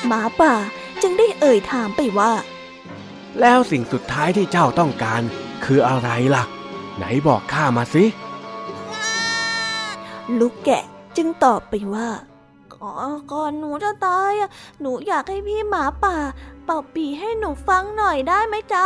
[0.08, 0.54] หมาป่า
[1.02, 2.32] จึงได้เอ่ยถามไปว่า
[3.40, 5.22] แล้วสิ่งสุดท้ายที่เจ้าต้องการ
[5.66, 6.44] คืออะไรล่ะ
[6.98, 8.04] ไหนบอกข้ามาสิ
[10.40, 10.84] ลูกแกะ
[11.18, 12.10] จึงตอบไปว่า
[12.76, 14.50] ก่อนก่อนหนูจะตายอะ
[14.82, 16.18] หนูอยากให้พี่หมาป่า
[16.66, 18.86] เป่าปีให้หนูฟังหน่อยได้ไหมจ๊ะ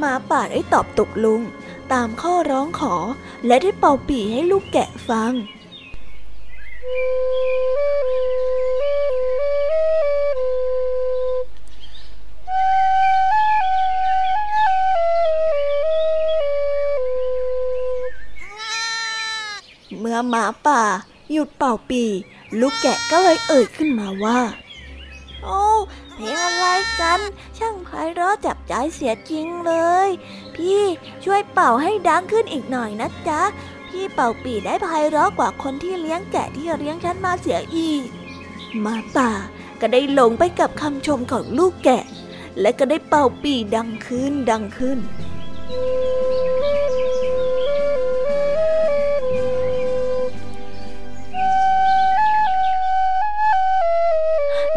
[0.00, 1.40] หมาป่าได้ตอบตกลง
[1.92, 2.94] ตามข้อร้องขอ
[3.46, 5.32] และได้เป่าปีให้ลูกแกะฟัง
[19.98, 20.82] เมื่อหมาป่า
[21.32, 22.02] หยุดเป่าปี
[22.60, 24.40] ลูกแกะก็เลยเอ่ยขึ้นมาว่า
[25.42, 25.60] โอ้
[26.20, 26.66] เพลงอะไร
[27.00, 27.20] กัน
[27.58, 29.74] ช่างไพเราะจับใจเสียจริงเล
[30.06, 30.08] ย
[30.56, 30.82] พี่
[31.24, 33.42] ช่วยเป่าให้ดังขึ้นอีกหน่อยนะจ๊ะ
[33.88, 38.06] พี่เป่าปีได้ไพเราะกว่าคนที่เลี้ยงแกะที่เลี้ยงฉันมาเสียอีก
[38.84, 39.30] มาป่า
[39.80, 42.04] ก็ได้หลงไปกับคำชมของลูกแกะ
[42.60, 44.98] และก็ได้เป่าปีดังขึ้นดังขึ้น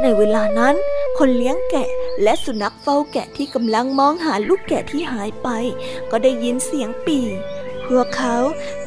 [0.02, 0.76] ในเวลานั้น
[1.18, 1.88] คนเลี้ยงแกะ
[2.24, 5.50] และสุนัขเฝ้าแกะที่กำลังมองหาลูกแกะที่หายไป
[6.12, 7.20] ก็ได้ยินเสียงปี
[7.86, 8.38] พวกเขา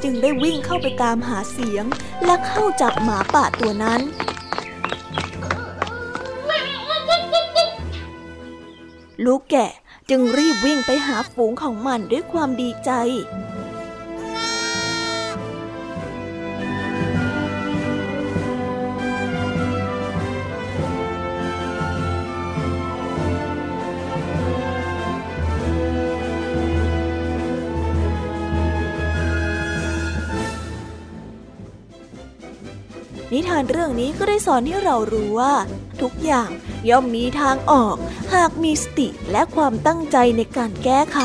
[0.03, 1.85] จึงได้วิ่งเข้าไปตามหาเสียง
[2.25, 4.01] และเข้าจับหมาป่าตัวนั้น
[9.25, 9.71] ลูกแกะ
[10.11, 35.55] จึงรีบวิ่งไปหาฝูงของมันด้วยความดีใจานเรื่องนี้ก็ได้สอนให้เรารู้ว่า
[36.01, 36.51] ทุกอย่าง
[36.89, 37.97] ย่อมมีทางออก
[38.35, 41.21] หากมีสติและความตั้งใจในการแก้ไข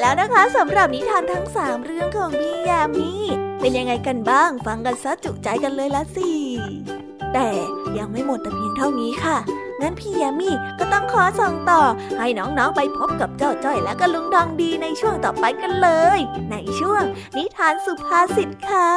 [0.00, 3.10] แล้วนะคะสำหรับนิทานทั้งสามเรื่องของพี่ยามี
[3.60, 6.30] เป็นยังไงกันบ้าง ฟังกันซะจุใจกันเลยละสิ
[7.32, 7.48] แต่
[7.98, 9.38] ยังไม่หมดแต่เพียงเท่านี้ค่ะ
[9.80, 11.82] งั้นพี่ยามีก็ต้องขอส่งต่อ
[12.18, 16.18] ให้น้องๆไปพบกับเจ้าจ้อยและก็ลุงทองดีในช่วงต่อไปกันเลย
[16.52, 17.02] ในช่วง
[17.36, 18.90] นิทานสุภาษิตค่ะ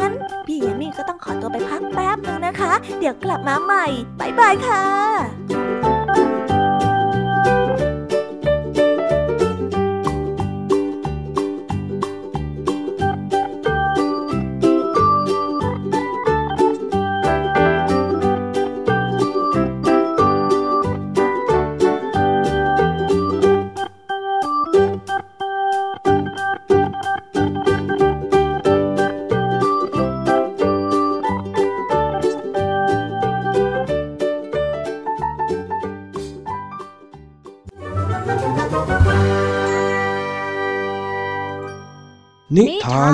[0.00, 0.12] งั้น
[0.46, 3.86] พี่ยามีก็ต้องขอตัวไปพักแป๊บนึงนะคะ เดี๋ยวกลับมาใหม่
[4.20, 5.95] บ๊ายบายค่ะ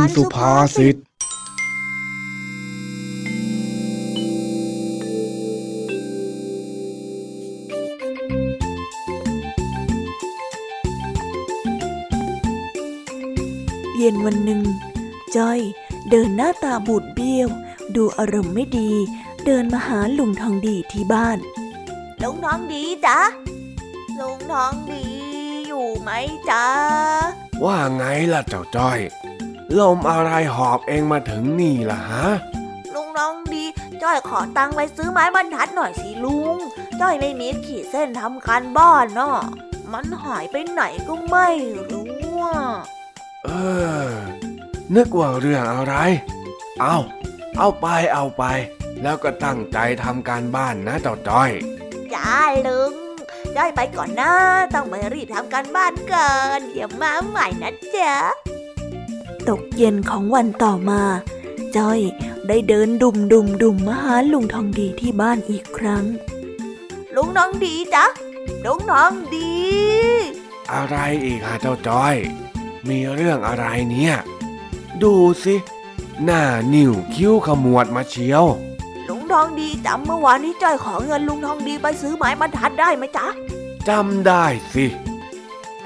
[0.03, 0.97] านสุภาษิต
[13.97, 14.63] เย็นวันหนึ่ง
[15.37, 15.61] จ้อย
[16.11, 17.49] เดินหน้าตาบูดเบี้ยว
[17.97, 18.91] ดูอารมณ์ไม่ดี
[19.45, 21.39] เดินมาหาลุงทองดีที่บ้าน
[22.23, 23.21] ลุงทองดีจ๊ะ
[24.21, 25.05] ลุงทองดี
[25.67, 26.11] อยู่ไหม
[26.51, 26.67] จ๊ะ
[27.65, 28.99] ว่าไงล่ะเจ้าจ้อย
[29.81, 32.27] ลมอะไรหอบเองมาถึงนี่ล่ะฮะ
[32.95, 33.65] ลุงทองดี
[34.03, 36.57] จ้อยขอตังค์ไปซื้อไม้บรรทัดหน่อยสิลุง
[37.01, 39.39] จ้อยไม่มีขีดเส้นทำการบ้านเนาะ
[39.93, 41.49] มันหายไปไหนก็ไม่
[41.91, 42.11] รู้
[42.43, 42.59] อะ
[43.45, 43.49] เอ
[44.07, 44.11] อ
[44.95, 45.95] นึกว่าเรื่องอะไร
[46.81, 46.97] เอา
[47.59, 48.45] เอาไปเอาไป
[49.03, 51.51] แล้วก็ตั้งใจทำการบ้านนะเจ้าจ้อย
[52.15, 52.93] จ้าลุง
[53.57, 54.33] จ้อยไปก่อนนะ
[54.75, 58.15] ต้องไปรีบทำการบ้านก่อนเดี๋ยวมาใหม่นะจ๊ะ
[59.49, 61.03] ตกเย็นของวันต่อมา
[61.77, 62.01] จ้อย
[62.49, 66.05] ได้เดินดุมดุมดุมมาหาลุงทองดีที่บ้านอีกครั้ง
[67.17, 68.05] ลุงทองดีจ๊ะ
[68.65, 69.53] ลุงทองดี
[70.73, 72.17] อะไรอีกฮะเจ้าจ้อย
[72.89, 74.15] มีเรื่องอะไรเนี่ย
[75.03, 75.15] ดู
[75.45, 75.55] สิ
[76.25, 76.43] หน้า
[76.75, 78.45] นิ่วคิ้วขมวดมาเชียว
[79.09, 83.27] ลุงทองดีจำเมื่อวานนี้จ้อยขอเงินลุงทองดีไปซื้อไม้บรรทัดได้ไหมจ๊ะ
[83.89, 84.87] จำได้สิ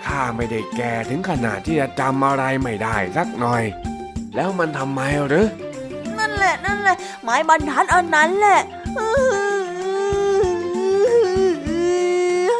[0.06, 3.62] ข้าไม่ได้แก่ถึงขนาดที่จะจำอะไรไม่ได้สักหน่อย
[4.34, 5.48] แล้วมันทำไมหรือ
[6.18, 8.60] นั่นแหละนั่นแหละไม้บรรทัดอันนั้นแหละ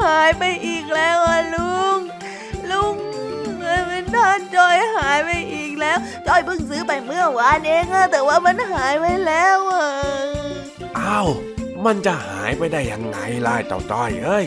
[0.05, 1.99] หายไปอีกแล้วอะลุง
[2.71, 2.97] ลุง
[3.59, 9.87] ไม้บรรทัดจอยหายไปอีกแล้วจอยเพิ่งซื้อไปเมื่อวานเองอะแต่ว่ามันหายไปแล้วอะ
[10.99, 11.29] อ้าว
[11.85, 14.45] มันจะหายไปได้ยังไงล่ะเจ้าจ้อยเอ้ย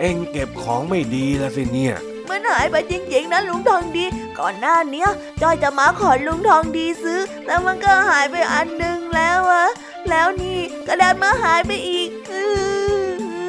[0.00, 1.96] เอ็งเก็บของไม่ดีละสิเนี่ย
[2.32, 4.04] มันหายไปจริงๆนะลุงทองดี
[4.38, 5.08] ก่อนหน้าเนี้ย
[5.42, 9.66] จอยจะมาขอลุงทองดีซื้อแต่มันก็หายไปอันหนึ่งแล้วอะ
[10.10, 12.50] แล้วนี่ก็ดันมาหายไปอีกอื้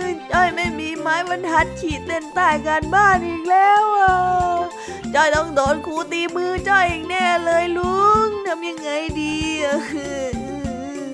[0.03, 4.15] อจอยไม่มีไม้บรรทัดขีดเส้นใต้การบ้านอีกแล้วอะ
[5.13, 8.89] จ้อยต้องโดนครูตีมือจ้อยอีกแน่เลยลุงทำยังไง
[9.21, 9.77] ดีอะ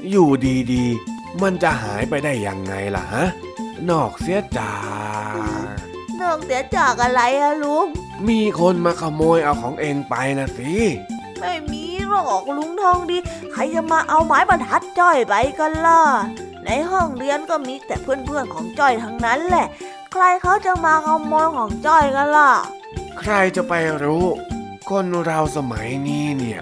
[0.10, 0.30] อยู่
[0.74, 3.26] ดีๆ มันจะหายไปได้ยังไงล่ะฮะ
[3.90, 4.74] นอกเสียจา
[5.86, 5.89] ก
[6.22, 7.86] นอกเสียจากอะไรอะลุง
[8.28, 10.74] มีคนมาขโมยเอาของเองไปนะสิ
[11.40, 13.18] ไม่มีหรอกลุงทองดี
[13.54, 16.02] ใครจะมาเอาไม้บรรทัดจ้อยไปกันล่ะ
[16.66, 19.66] ในห้องเรียนก็มีแต่เพื่อนๆของจ้อยทั้งนั้นแหละ
[20.12, 22.52] ใครเขาจะมาขโมยของจ้อยกันล่ะ
[23.20, 24.26] ใครจะไปรู้
[24.90, 26.62] คนเราสมัยนี้เนี่ย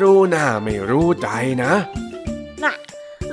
[0.00, 1.28] รู้หน้าไม่รู้ใจ
[1.62, 1.72] นะ
[2.62, 2.74] น่ะ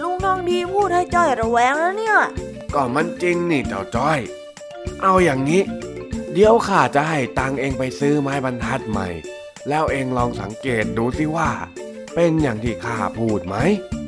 [0.02, 2.18] ลุงทองดีพูดให้จ้อยระแวงแล้วเนี่ย
[2.74, 4.20] ก็มันจริงนี่เจ้าจ้อย
[5.04, 5.62] เอาอย่างนี้
[6.34, 9.08] เดี๋ยวข้าจะให้ตังเองไปซื้อไม้บรรทัดใหม่
[9.70, 11.50] แล้วเองลองสังเกตดูสิว่า
[12.16, 13.56] เป็นอย่างที่ข้าพูดไหม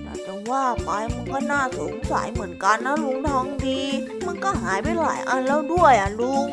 [0.04, 3.82] แต่จะว่าไปมันก็น่าสงสัยเหมือนกันนะลุงทองดี
[4.26, 6.46] มันก็หายไปหลายอันแล้วด้วยอะลุง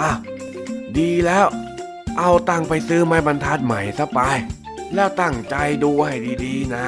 [0.00, 0.10] อะ
[0.98, 1.46] ดีแล้ว
[2.18, 4.20] เอาตังไปซื้อไม้บรรทัดใหม่ซะไป
[4.94, 6.14] แล้วตั้งใจดูให้
[6.44, 6.84] ดีๆนะ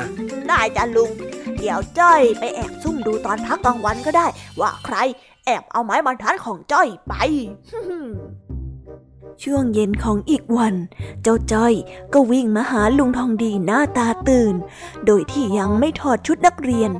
[0.49, 1.11] ได้จ้ะลุง
[1.59, 4.27] เดี๋ยวจ้อยไปแอบซุ่มดูตอนพักกลางวันก็ได้
[4.61, 4.97] ว่าใคร
[5.30, 7.15] แอบเอาไม้บรรทัดของจ้อยไป
[9.43, 10.75] ช่วงเย็นของอีกวัน
[11.23, 11.75] เจ้าจ้อย
[12.13, 14.55] ก็วิ่งมาหาลุงทองดีหน้าตาตื่น
[15.07, 16.91] โดยที่ยังไม่ถอดชุดนักเรียน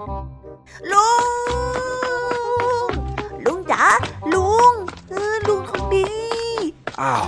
[0.93, 1.25] ลุง
[3.45, 3.85] ลุงจ๋า
[4.35, 4.73] ลุง
[5.09, 6.07] เออลุงทองดี
[7.01, 7.25] อ้าว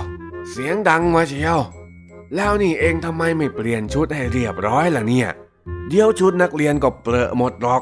[0.49, 1.59] เสียงดังมาเชียว
[2.35, 5.29] แล้วนี่เองทำไมไม่เปลี่ยนชุดให้เรียบร้อยล่ะเนี่ย
[5.89, 7.81] เดี๋ยวชุดนักเรียนก็เปรอะหมดหรอก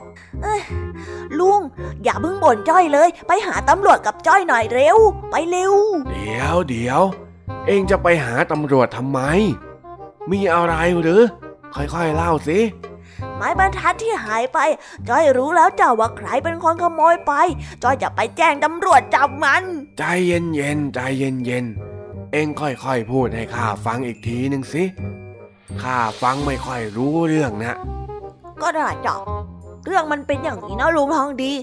[1.39, 1.59] ลุง
[2.03, 4.97] อย่าเพิ่งบ่นจ้อยเลย ไปหาตำรวจกับจ้อยหน่อยเร็ว
[5.31, 5.73] ไปเร็ว
[6.11, 7.01] เดี๋ยวเดี๋ยว
[7.67, 9.19] เองจะไปหาตำรวจทำไม
[10.31, 11.21] มีอะไรหรือ
[11.75, 12.59] ค่อยๆเล่าสิ
[13.35, 14.59] ไม้บรรทัดที่หายไป
[15.09, 17.33] จ้อยรู้แล้วจ้าว่าใครเป็นคนขโมยไป
[17.83, 19.63] จ้อยจะไปแจ้งตำรวจจับมัน
[19.97, 24.83] ใจเย็นๆใจเย็นๆเองค่อยๆพูดให้ข้าฟังอีกทีหนึ่งสิ
[25.81, 27.77] ข้าฟังไม่ค่อยรู้เรื่องนะ
[28.61, 29.15] ก็ได้จ้ะ
[29.85, 31.53] เรื่องมันเป็นอย่างนี้นะลุงทองดี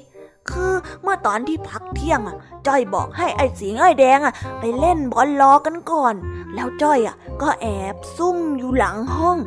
[0.50, 2.36] คือเมื่อตอนที่พักเที่ยงอะ
[2.66, 6.14] จ้อยบอกให้ไอ้สีไอ้แดงอะ ไปเล่นบอลรอกันก่อน
[6.54, 9.38] แล้วจ้อยอะ ก็แอบซุ่มอยู่หลังห้อง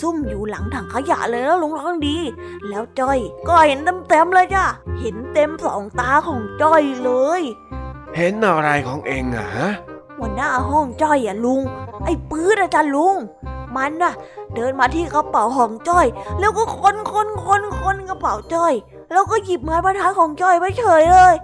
[0.00, 2.16] ซุ่มอยู่หลังถังขยะเลยนะลุงทองดี
[2.68, 4.64] แล้วจ้อยก็เห็นเต็มๆเลยจ้ะ
[5.00, 7.10] เห็นเต็มสองตาของจ้อยเล
[7.40, 7.42] ย
[8.16, 9.70] เห็นอะไรของเองอะฮะ
[10.18, 11.60] หัวหน้าห้องจ้อยอะลุง
[12.04, 13.16] ไอ้ปื๊ดอาจารย์ลุง
[13.76, 14.14] มันน่ะ
[14.54, 16.06] เดินมาที่กระเป๋าของจ้อย
[16.40, 18.72] แล้วก็คนคนคนคนกระเป๋าจ้อย
[19.12, 21.34] แล้วก็หยิบไม้บรรทัดของจ้อยไปเฉยเลย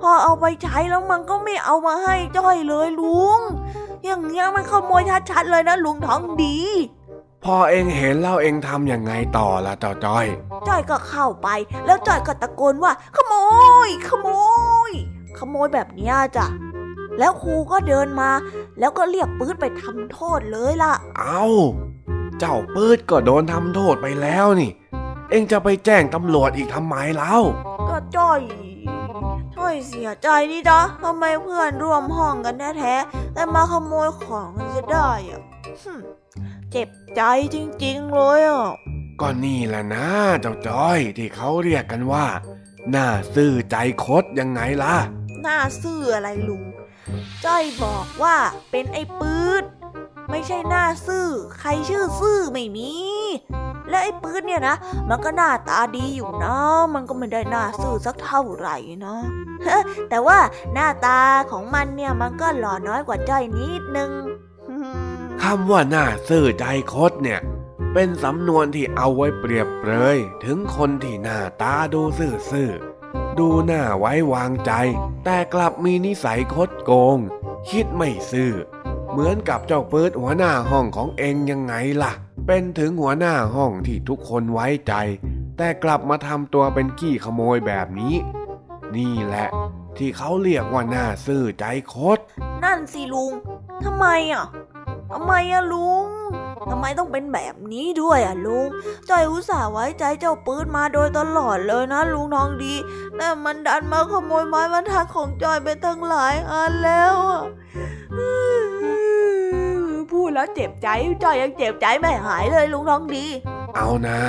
[0.00, 3.40] พอเอาไปใช้แล้วมันก็ไม่เอามาให้จ้อยเลยลุง
[4.04, 6.58] อย่างเงี้ยมันขโมยชัดๆเลยนะลุงท้องดี
[7.44, 10.26] พอเองเห็นแล้วเองทำยังไงต่อละเจ้าจ้อย
[10.68, 11.48] จ้อยก็เข้าไป
[11.86, 13.34] แล้วจ้อยก็ตะโกนว่า ขโม
[13.86, 14.28] ย ขโม
[14.88, 14.90] ย
[15.38, 16.46] ขโมยแบบเนี้ยจ้ะ
[17.18, 18.30] แล้วครูก็เดินมา
[18.78, 21.44] แล้วก็เรียกปื๊ดไปทำโทษเลยล่ะ เอา
[22.38, 24.70] เจ้าปืดก็โดนทำโทษไปแล้วนี่
[25.30, 27.36] เองจะไปแจ้งตำรวจอีกทำไมเล่า
[27.88, 28.40] ก็จ้อย
[29.56, 35.42] จ้อยเสียใจนี่จ๊ะทำไมเพื่อนร่วมห้องกันแท้ๆแต่มาขโมยของกันจะได้อะ
[35.82, 36.00] หึ่ม
[36.70, 37.22] เจ็บใจ
[37.54, 38.70] จริงๆเลยอะ
[39.20, 40.06] ก็นี่แหละนะ
[40.40, 42.26] เจ้าจ้อยที่เขาเรียกกันว่า
[42.90, 44.96] หน้าซื่อใจคดยังไงล่ะ
[45.42, 46.62] หน้าซื่ออะไรลุง
[47.44, 48.36] จ้อยบอกว่า
[48.70, 49.64] เป็นไอ้ปื๊ด
[50.30, 51.28] ไม่ใช่หน้าซื่อ
[51.60, 52.90] ใครชื่อซื่อไม่มี
[53.88, 54.76] และไอ้ปื๊ดเนี่ยนะ
[55.08, 56.56] มันก็หน้าตาดีอยู่นะ
[56.94, 58.76] มันก็ไม่ได้หน้าซื่อสักเท่าไหร่
[59.06, 59.16] นะ
[60.10, 60.38] แต่ว่า
[60.74, 64.10] หน้าตาของมันเนี่ยมันก็หล่อน้อยกว่าจ้อยนิดนึง
[65.42, 67.40] คำว่าหน้าซื่อใจคดเนี่ย
[67.94, 72.91] เป็นสำนวนที่เอาไว้เปรียบเปรยถึงคนที่หน้าตาดูซื่อๆ
[73.38, 74.72] ดูหน้าไว้วางใจ
[75.24, 77.18] แต่กลับมีนิสัยคดโกง
[77.70, 78.52] คิดไม่ซื่อ
[79.10, 82.12] เหมือนกับเจ้าเปิดหัวหน้าห้องของเองยังไงล่ะ
[82.46, 84.94] เป็นถึงหัวหน้าห้องที่ทุกคนไว้ใจ
[85.56, 88.14] แต่กลับมาทำตัวเป็นขี้ขโมยแบบนี้
[88.94, 89.48] นี่แหละ
[89.96, 91.64] ที่เขาเรียกว่าหน้าซื่อใจ
[91.94, 92.18] คด
[92.64, 93.32] นั่นสิลุง
[93.84, 94.46] ทำไมอะ
[95.10, 96.04] ทำไมอะลุง
[96.74, 98.68] ทำไมต้องเป็นแบบนี้ด้วยอะลุง
[99.08, 102.74] จอยอุตส่าห์ไว้ใจเจ้าปืนมาโดยตลอดเลยนะลุงทองดี
[103.16, 107.42] แต่มันดันมาขโมยไม้บรรทัดของจอยไปตั้งหลายอันแล้วอะ
[110.10, 110.88] พูดแล้วเจ็บใจ
[111.24, 113.24] จอยยังเจ็บใจไม่หายเลยลุงทองดี
[113.74, 114.20] เอานะ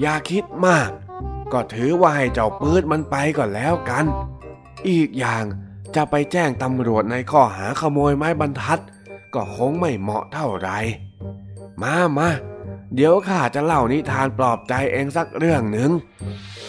[0.00, 0.90] อย่าคิดมาก
[1.52, 4.04] ก็ถือว่าให้เจ้าปืดมันไปก่อนแล้วกัน
[4.88, 5.44] อีกอย่าง
[5.94, 8.80] จะไปแจ้งตำรวจในข้อหาขโมยไม้บรรทัด
[9.34, 10.78] ก็คงไม่เหมาะเท่าไหร่
[11.82, 12.30] มามา
[12.94, 15.90] เดี๋ยวข้าจะเล่านิทานปลอบใจเองสักเรื่องหนึ่ง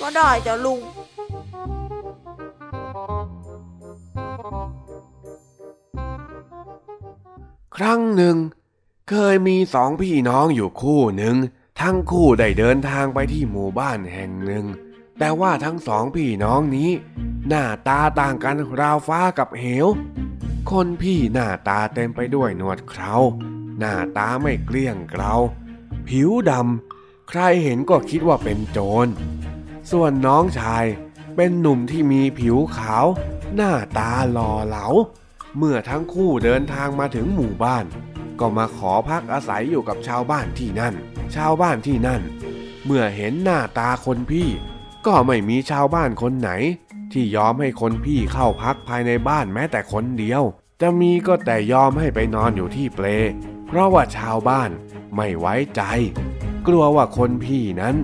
[0.01, 0.79] ก็ได้จ้ะลุง
[7.77, 8.37] ครั้งหนึ่ง
[9.09, 11.35] เคยมีสองพี่น้องอยู่คู่หนึ่ง
[11.81, 14.65] ทั้งคู่ได้เดินทางไปที่หมู่บ้านแห่งหนึ่ง
[15.19, 16.89] แต่ว่าทั้งสองพี่น้องนี้
[17.47, 19.87] หน้าตาต่างกันราวฟ้ากับเหว
[20.71, 23.13] คนพี่หน้าตาเต็มไปด้วยหนวดเครา
[23.79, 25.33] หน้าตาไม่เกลี้ยงเกลา
[26.07, 29.07] ผิวดำ ใครเห็นก็คิดว่าเป็นโจร
[29.91, 30.85] ส่วนน้องชาย
[31.35, 33.05] เป็นหนุ่มที่มีผิวขาว
[33.55, 34.87] หน้าตาหล่อเหลา
[35.57, 37.85] เมื่อทั้งคู่เดินทางมาถึงหมู่บ้าน
[38.39, 40.93] ก็มาขอพักอาศัยอยู่กับชาวบ้านที่นั่น
[41.35, 42.21] ชาวบ้านที่นั่น
[42.85, 44.49] เมื่อเห็นหน้าตาคนพี่
[45.07, 46.51] ก็ไม่มีชาวบ้านคนไหน
[47.11, 50.43] ที่ยอมให้คนพี่เข้าพักภายในบ้านแม้แต่คนเดียว
[50.81, 53.07] จะมีก็แต่ยอมให้ไปนอนอยู่ที่เปล
[53.67, 54.69] เพราะว่าชาวบ้าน
[55.15, 55.81] ไม่ไว้ใจ
[56.67, 57.95] กลัวว่าคนพี่นั้น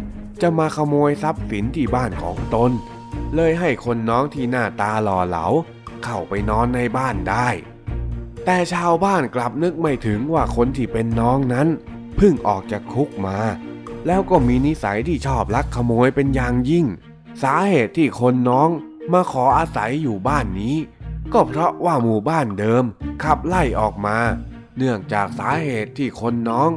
[0.41, 2.71] จะมาขโมยทรัพย์สินที่บ้านของตน
[3.35, 5.45] เลยให้คนน้องที่หน้าตาหล่อเหลา
[6.03, 7.49] เข้าไปนอนในบ้านได้
[8.45, 11.67] แต่ชาวบ้านกลับนึกไม่ถึงว่าคนที่เป็นน้องนั้น
[12.17, 13.37] เพิ่งออกจากคุกมา
[14.07, 16.85] แล้วก็มีนิสัยที่ชอบลักขโมยเป็นอย่างยิ่ง
[17.43, 18.69] สาเหตุที่คนน้อง
[19.13, 20.75] มาขออาศัยอยู่บ้านนี้
[21.33, 22.83] ก็เพราะว่าหมู่บ้านเดิม
[23.23, 24.17] ขับไล่ออกมา
[24.77, 26.69] เนื่องจากสาเหตุที่คนน้อง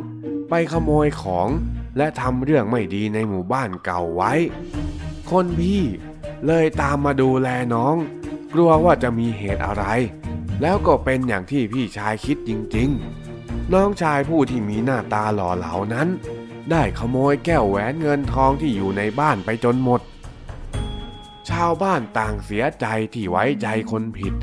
[0.48, 1.48] ไปขโมยของ
[1.96, 4.32] และทำเรื่องไม่ดีในหมู่บ้านเก่าไว้
[5.30, 5.82] คนพี่
[6.46, 7.96] เลยตามมาดูแลน้อง
[8.52, 9.84] กลัวว่าจะมีเหตุอะไร
[10.62, 16.08] แล้วก็เป็นอย่างที่พี่ชายคิดจริงๆ น้องชายผู้ที่มีหน้าตาหล่อเหลานั้น
[16.70, 20.00] ได้ขโมยแก้วแหวนเงินทองที่อยู่ในบ้านไปจนหมด
[21.48, 24.34] ชาวบ้านต่างเสียใจที่ไว้ใจคนผิด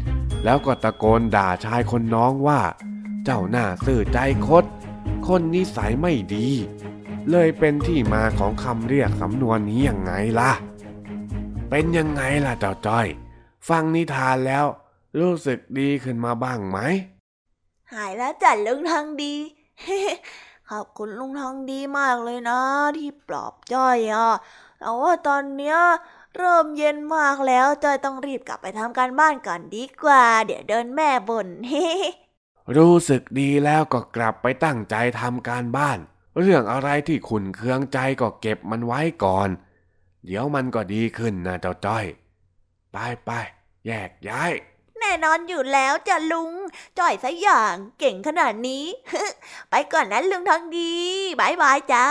[0.43, 2.59] แล้วก็ตะโกนด่าชายคนน้องว่า
[3.25, 4.65] เจ้าหน้าซื่อใจคด
[5.27, 6.47] คนนิสัยไม่ดี
[7.31, 10.51] เลยเป็นที่มาของคำเรียกสำนวนนี้ยังไงล่ะ
[11.69, 13.07] เป็นยังไงล่ะเจ้าจ้อย
[13.69, 14.65] ฟังนิทานแล้ว
[15.19, 16.77] รู้สึกดีขึ้นมาบ้างไหม
[17.93, 19.33] หายแล้วจัดลุงทองดี
[20.69, 22.59] ขอบคุณลุงทองดีมากเลยนะ
[22.97, 24.29] ที่ปลอบจ้อยอะ
[24.79, 25.77] แต่ว่าตอนเนี้ย
[26.35, 31.47] เริ่มเย็นมากแล้วจ้อยต้องรีบกลับไปทำการบ้านก่อนดีกว่า เดี๋ยวเดินแม่บน่น
[32.77, 35.99] รู้สึกดีแล้วก็กลับไปตั้งใจทำการบ้าน
[36.39, 39.49] เรื่องอะไรที่ขุนเคืองใจก็เก็บมันไว้ก่อน
[40.25, 42.05] เดี๋ยวมันก็ดีขึ้นนะเจ้าจ้อย
[42.91, 43.29] ไปไป
[43.87, 44.51] แยกย้าย
[44.99, 46.53] แน่นอนอยู่แล้วจ้ะลุง
[46.99, 48.85] จ่อยสักอย่างเก่งขนาดนี้
[49.69, 50.93] ไปก่อนนะลุงทองดี
[51.39, 52.07] บายบายจ้า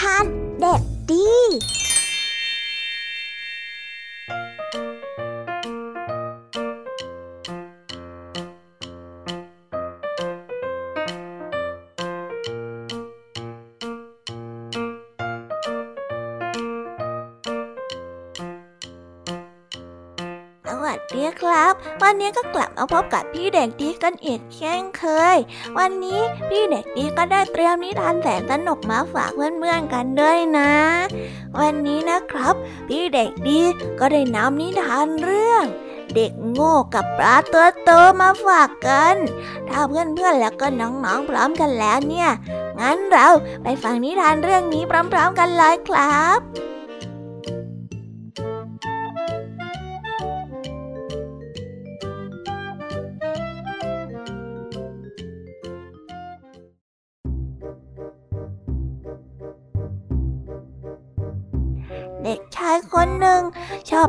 [0.00, 0.24] ทาน
[0.60, 1.28] เด็กดี
[22.22, 25.04] นี้ก็กลับมาพบกับพี่เด็กดีกันอีกเช่นเค
[25.34, 25.36] ย
[25.78, 30.72] วันนี้พี่เด็กดีก็ได้เตรียมนิทานแสนสนุกมาฝากเพื่อนๆกันด้วยนะ
[31.58, 32.54] วันนี้นะครับ
[32.88, 33.60] พี่เด็กดี
[34.00, 35.64] ก็ได้นำนิทานเรื่อง
[36.14, 39.16] เด็กโง่กับปลาตัวโตมาฝากกัน
[39.68, 42.30] ถ้าเพื่อนๆแล้วก็น้องๆพร้อมกันแล้วเนี่ย
[42.80, 43.28] งั้นเรา
[43.62, 46.71] ไปฟังนิทานเรื่องนี้พร้อมๆกันเลยครับ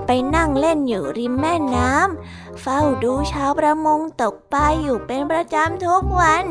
[0.06, 6.46] ไปนั่งเล่นอยู่ริมแม่น้ำเฝ้าดูชาวประมงตกปลาอยู่เป็นประจำทุกวัน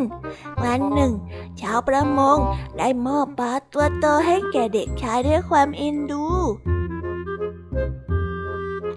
[0.62, 1.12] วันหนึ่ง
[1.60, 2.38] ชาวประมง
[2.78, 6.24] ได้มอบปลาตัวโตให้แก่เด็กชายด้วยความเอ็นดู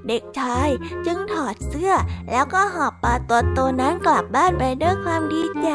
[0.07, 0.69] เด็กชาย
[1.05, 1.93] จึงถอดเสื้อ
[2.29, 5.69] แล้วก็หอบปลาตัวโตนั้นกลับบ้านไปด้วยความดีใจ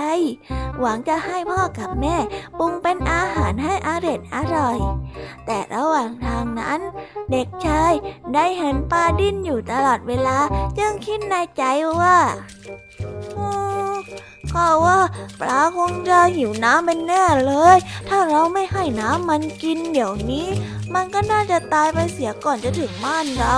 [0.80, 2.16] หวังจะให้พ่อกับแม่
[2.58, 4.78] ปรุงเป็นอาหารให้อร่อยอร่อย
[5.46, 6.80] แต่ระหว่างทางนั้น
[7.30, 7.92] เด็กชาย
[8.34, 10.38] ได้เห็นปลาดิ้นอยู่ตลอดเวลา
[10.78, 11.62] จึงคิดในใจ
[12.00, 12.16] ว่า
[14.54, 14.98] ก็ว่า
[15.40, 17.76] ปลาคงจะหิวน้ำเป็นแน่เลย
[18.08, 20.46] ถ้าเราไม่ให้น้ำมันกินเดี๋ยวนี้
[20.94, 23.56] มันก็น่าจะตายไปเสียก่อนจะถึงบ้านเรา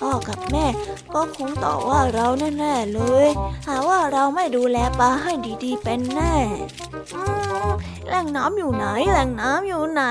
[0.00, 0.66] พ่อกับแม่
[1.14, 2.26] ก็คงต่อว่าเรา
[2.58, 3.28] แน่ๆเลย
[3.66, 5.32] หาว่าเราไม่ดูแลปลาให้
[5.64, 6.34] ดีๆเป็นแน่
[8.06, 10.02] แหล่งน้ำอยู่ไหน แหล่งน้ำอยู่ไหน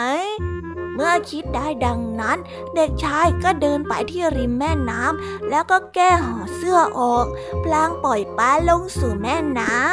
[0.95, 2.37] เมื่อคิดได้ดังนั้น
[2.75, 7.25] เด็กชายก็เดินไปที่ริมแม่น้ำแล้วก็แก้ห่อเสื้อออก
[7.63, 9.89] พลางปล่อยปลาลงสู่แม่น้ำ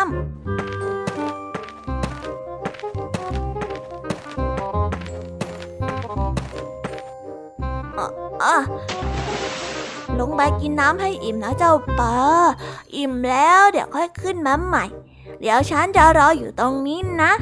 [8.43, 8.57] อะ
[10.21, 12.17] ลงไปกินน้ำให้อิ่มนะเจ้าปลา
[12.97, 14.85] อิ่มแล้วเดี๋ยวค่อยขึ้นมาใหม่
[15.41, 17.33] เดี๋ยวฉันจะรออยู่ตรงนี้นะ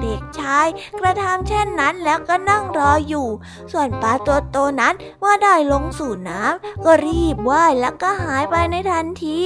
[0.00, 0.66] เด็กชาย
[1.00, 3.28] กระทำเช่นนั้นแล้วก็นั่งรออยู่
[3.72, 9.40] ส่วนปลาตัวโตนั้นเมื่อได้ลงสู่น้ำก็รีบว่ายแล้วก็หายไปในทันที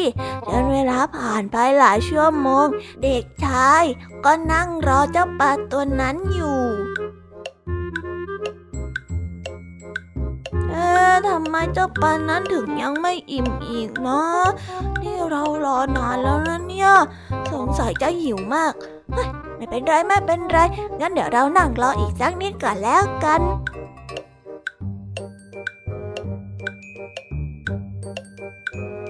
[0.50, 2.66] จนเวลาผ่านไปหลายชั่วโมง
[3.02, 3.84] เด็กชาย
[4.24, 6.60] ก็นั่งรอเจ้าปลาตัวนั้นอยู่
[10.76, 14.44] อ๊ะทำไมเจ้าปลานั้นถึงยังไม่อิ่มอีกเนาะ
[15.02, 16.90] นี่เรารอนานแล้วนะเนี่ย
[17.52, 18.72] สงสัยจะหิวมาก
[19.12, 20.58] เฮ้ยไม่เป็นไรไม่เป็นไร
[21.00, 23.42] งั้นเดี๋ยวเรานั่งรออีกสักนิดก่อนแล้วกัน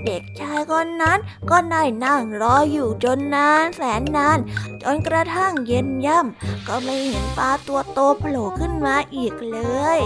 [0.06, 1.18] เด็กชายคนนั้น
[1.50, 4.38] ก็ได้นั่งรออยู่จนนานแสนนาน
[4.82, 9.58] จนกระทั่งเย็นย่ำก็ไม่เห็นปลาตัวโตโผล่ขึ้นมาอีกเล
[9.96, 9.98] ย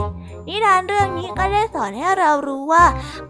[0.50, 2.84] นิทานเรื่องนี้ก็ได้สอนให้เรารู้ว่า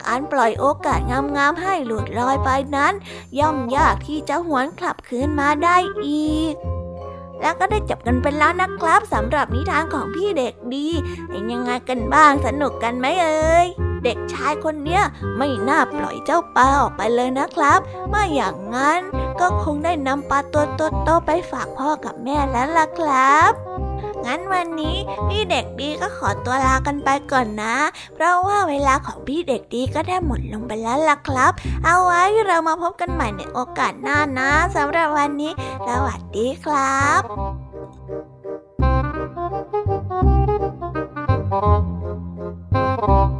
[0.04, 1.00] การปล่อยโอกาส
[1.36, 2.92] งามๆให้หลุดลอยไปนั้น
[3.38, 6.54] ย่อมยากที่จะหวนกลับคืนมาได้อีก
[7.40, 10.88] แล้วก็ได้จบกันไปแล้วนะครับสำหรับนิทานของพี่เด็กดี
[11.28, 13.66] เป็นยังไงกันบ้างสนุกกันไหมเอ่ย
[14.04, 15.02] เด็กชายคนเนี้ย
[15.36, 19.00] ไม่น่าปล่อยเจ้าปลาออกไปเลยนะครับไม่อย่างนั้น
[19.40, 20.64] ก็คงได้นำปลาตัว
[21.04, 23.69] โตๆไปฝากพ่อกับแม่แล้วล่ะครับ
[24.26, 24.96] งั้นวันนี้
[25.28, 27.76] พี่เด็กดีก็ขอตัวลากันไปก่อนนะ
[28.14, 31.52] เพราะว่าเวลาของพี่เด็กดีก็ได้หมดลงไปแล้วล่ะครับ
[31.84, 35.52] เอาไว้เรามาพบกันใหม่ในโอกาสหน้านะสำหรับวันนี้
[35.88, 37.22] สวัสดีครับ
[42.70, 43.39] เป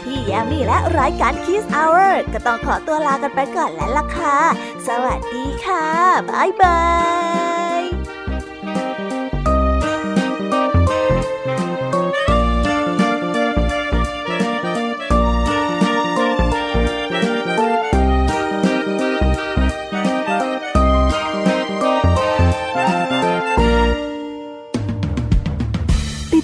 [0.11, 4.37] พี่ยามีและรายการ Kiss Hour ก็ต้องขอตัวลากันไปก่อนแล้วล่ะค่ะ
[4.87, 5.87] สวัสดีค่ะ
[6.29, 6.79] บ๊ายบา
[7.69, 7.70] ย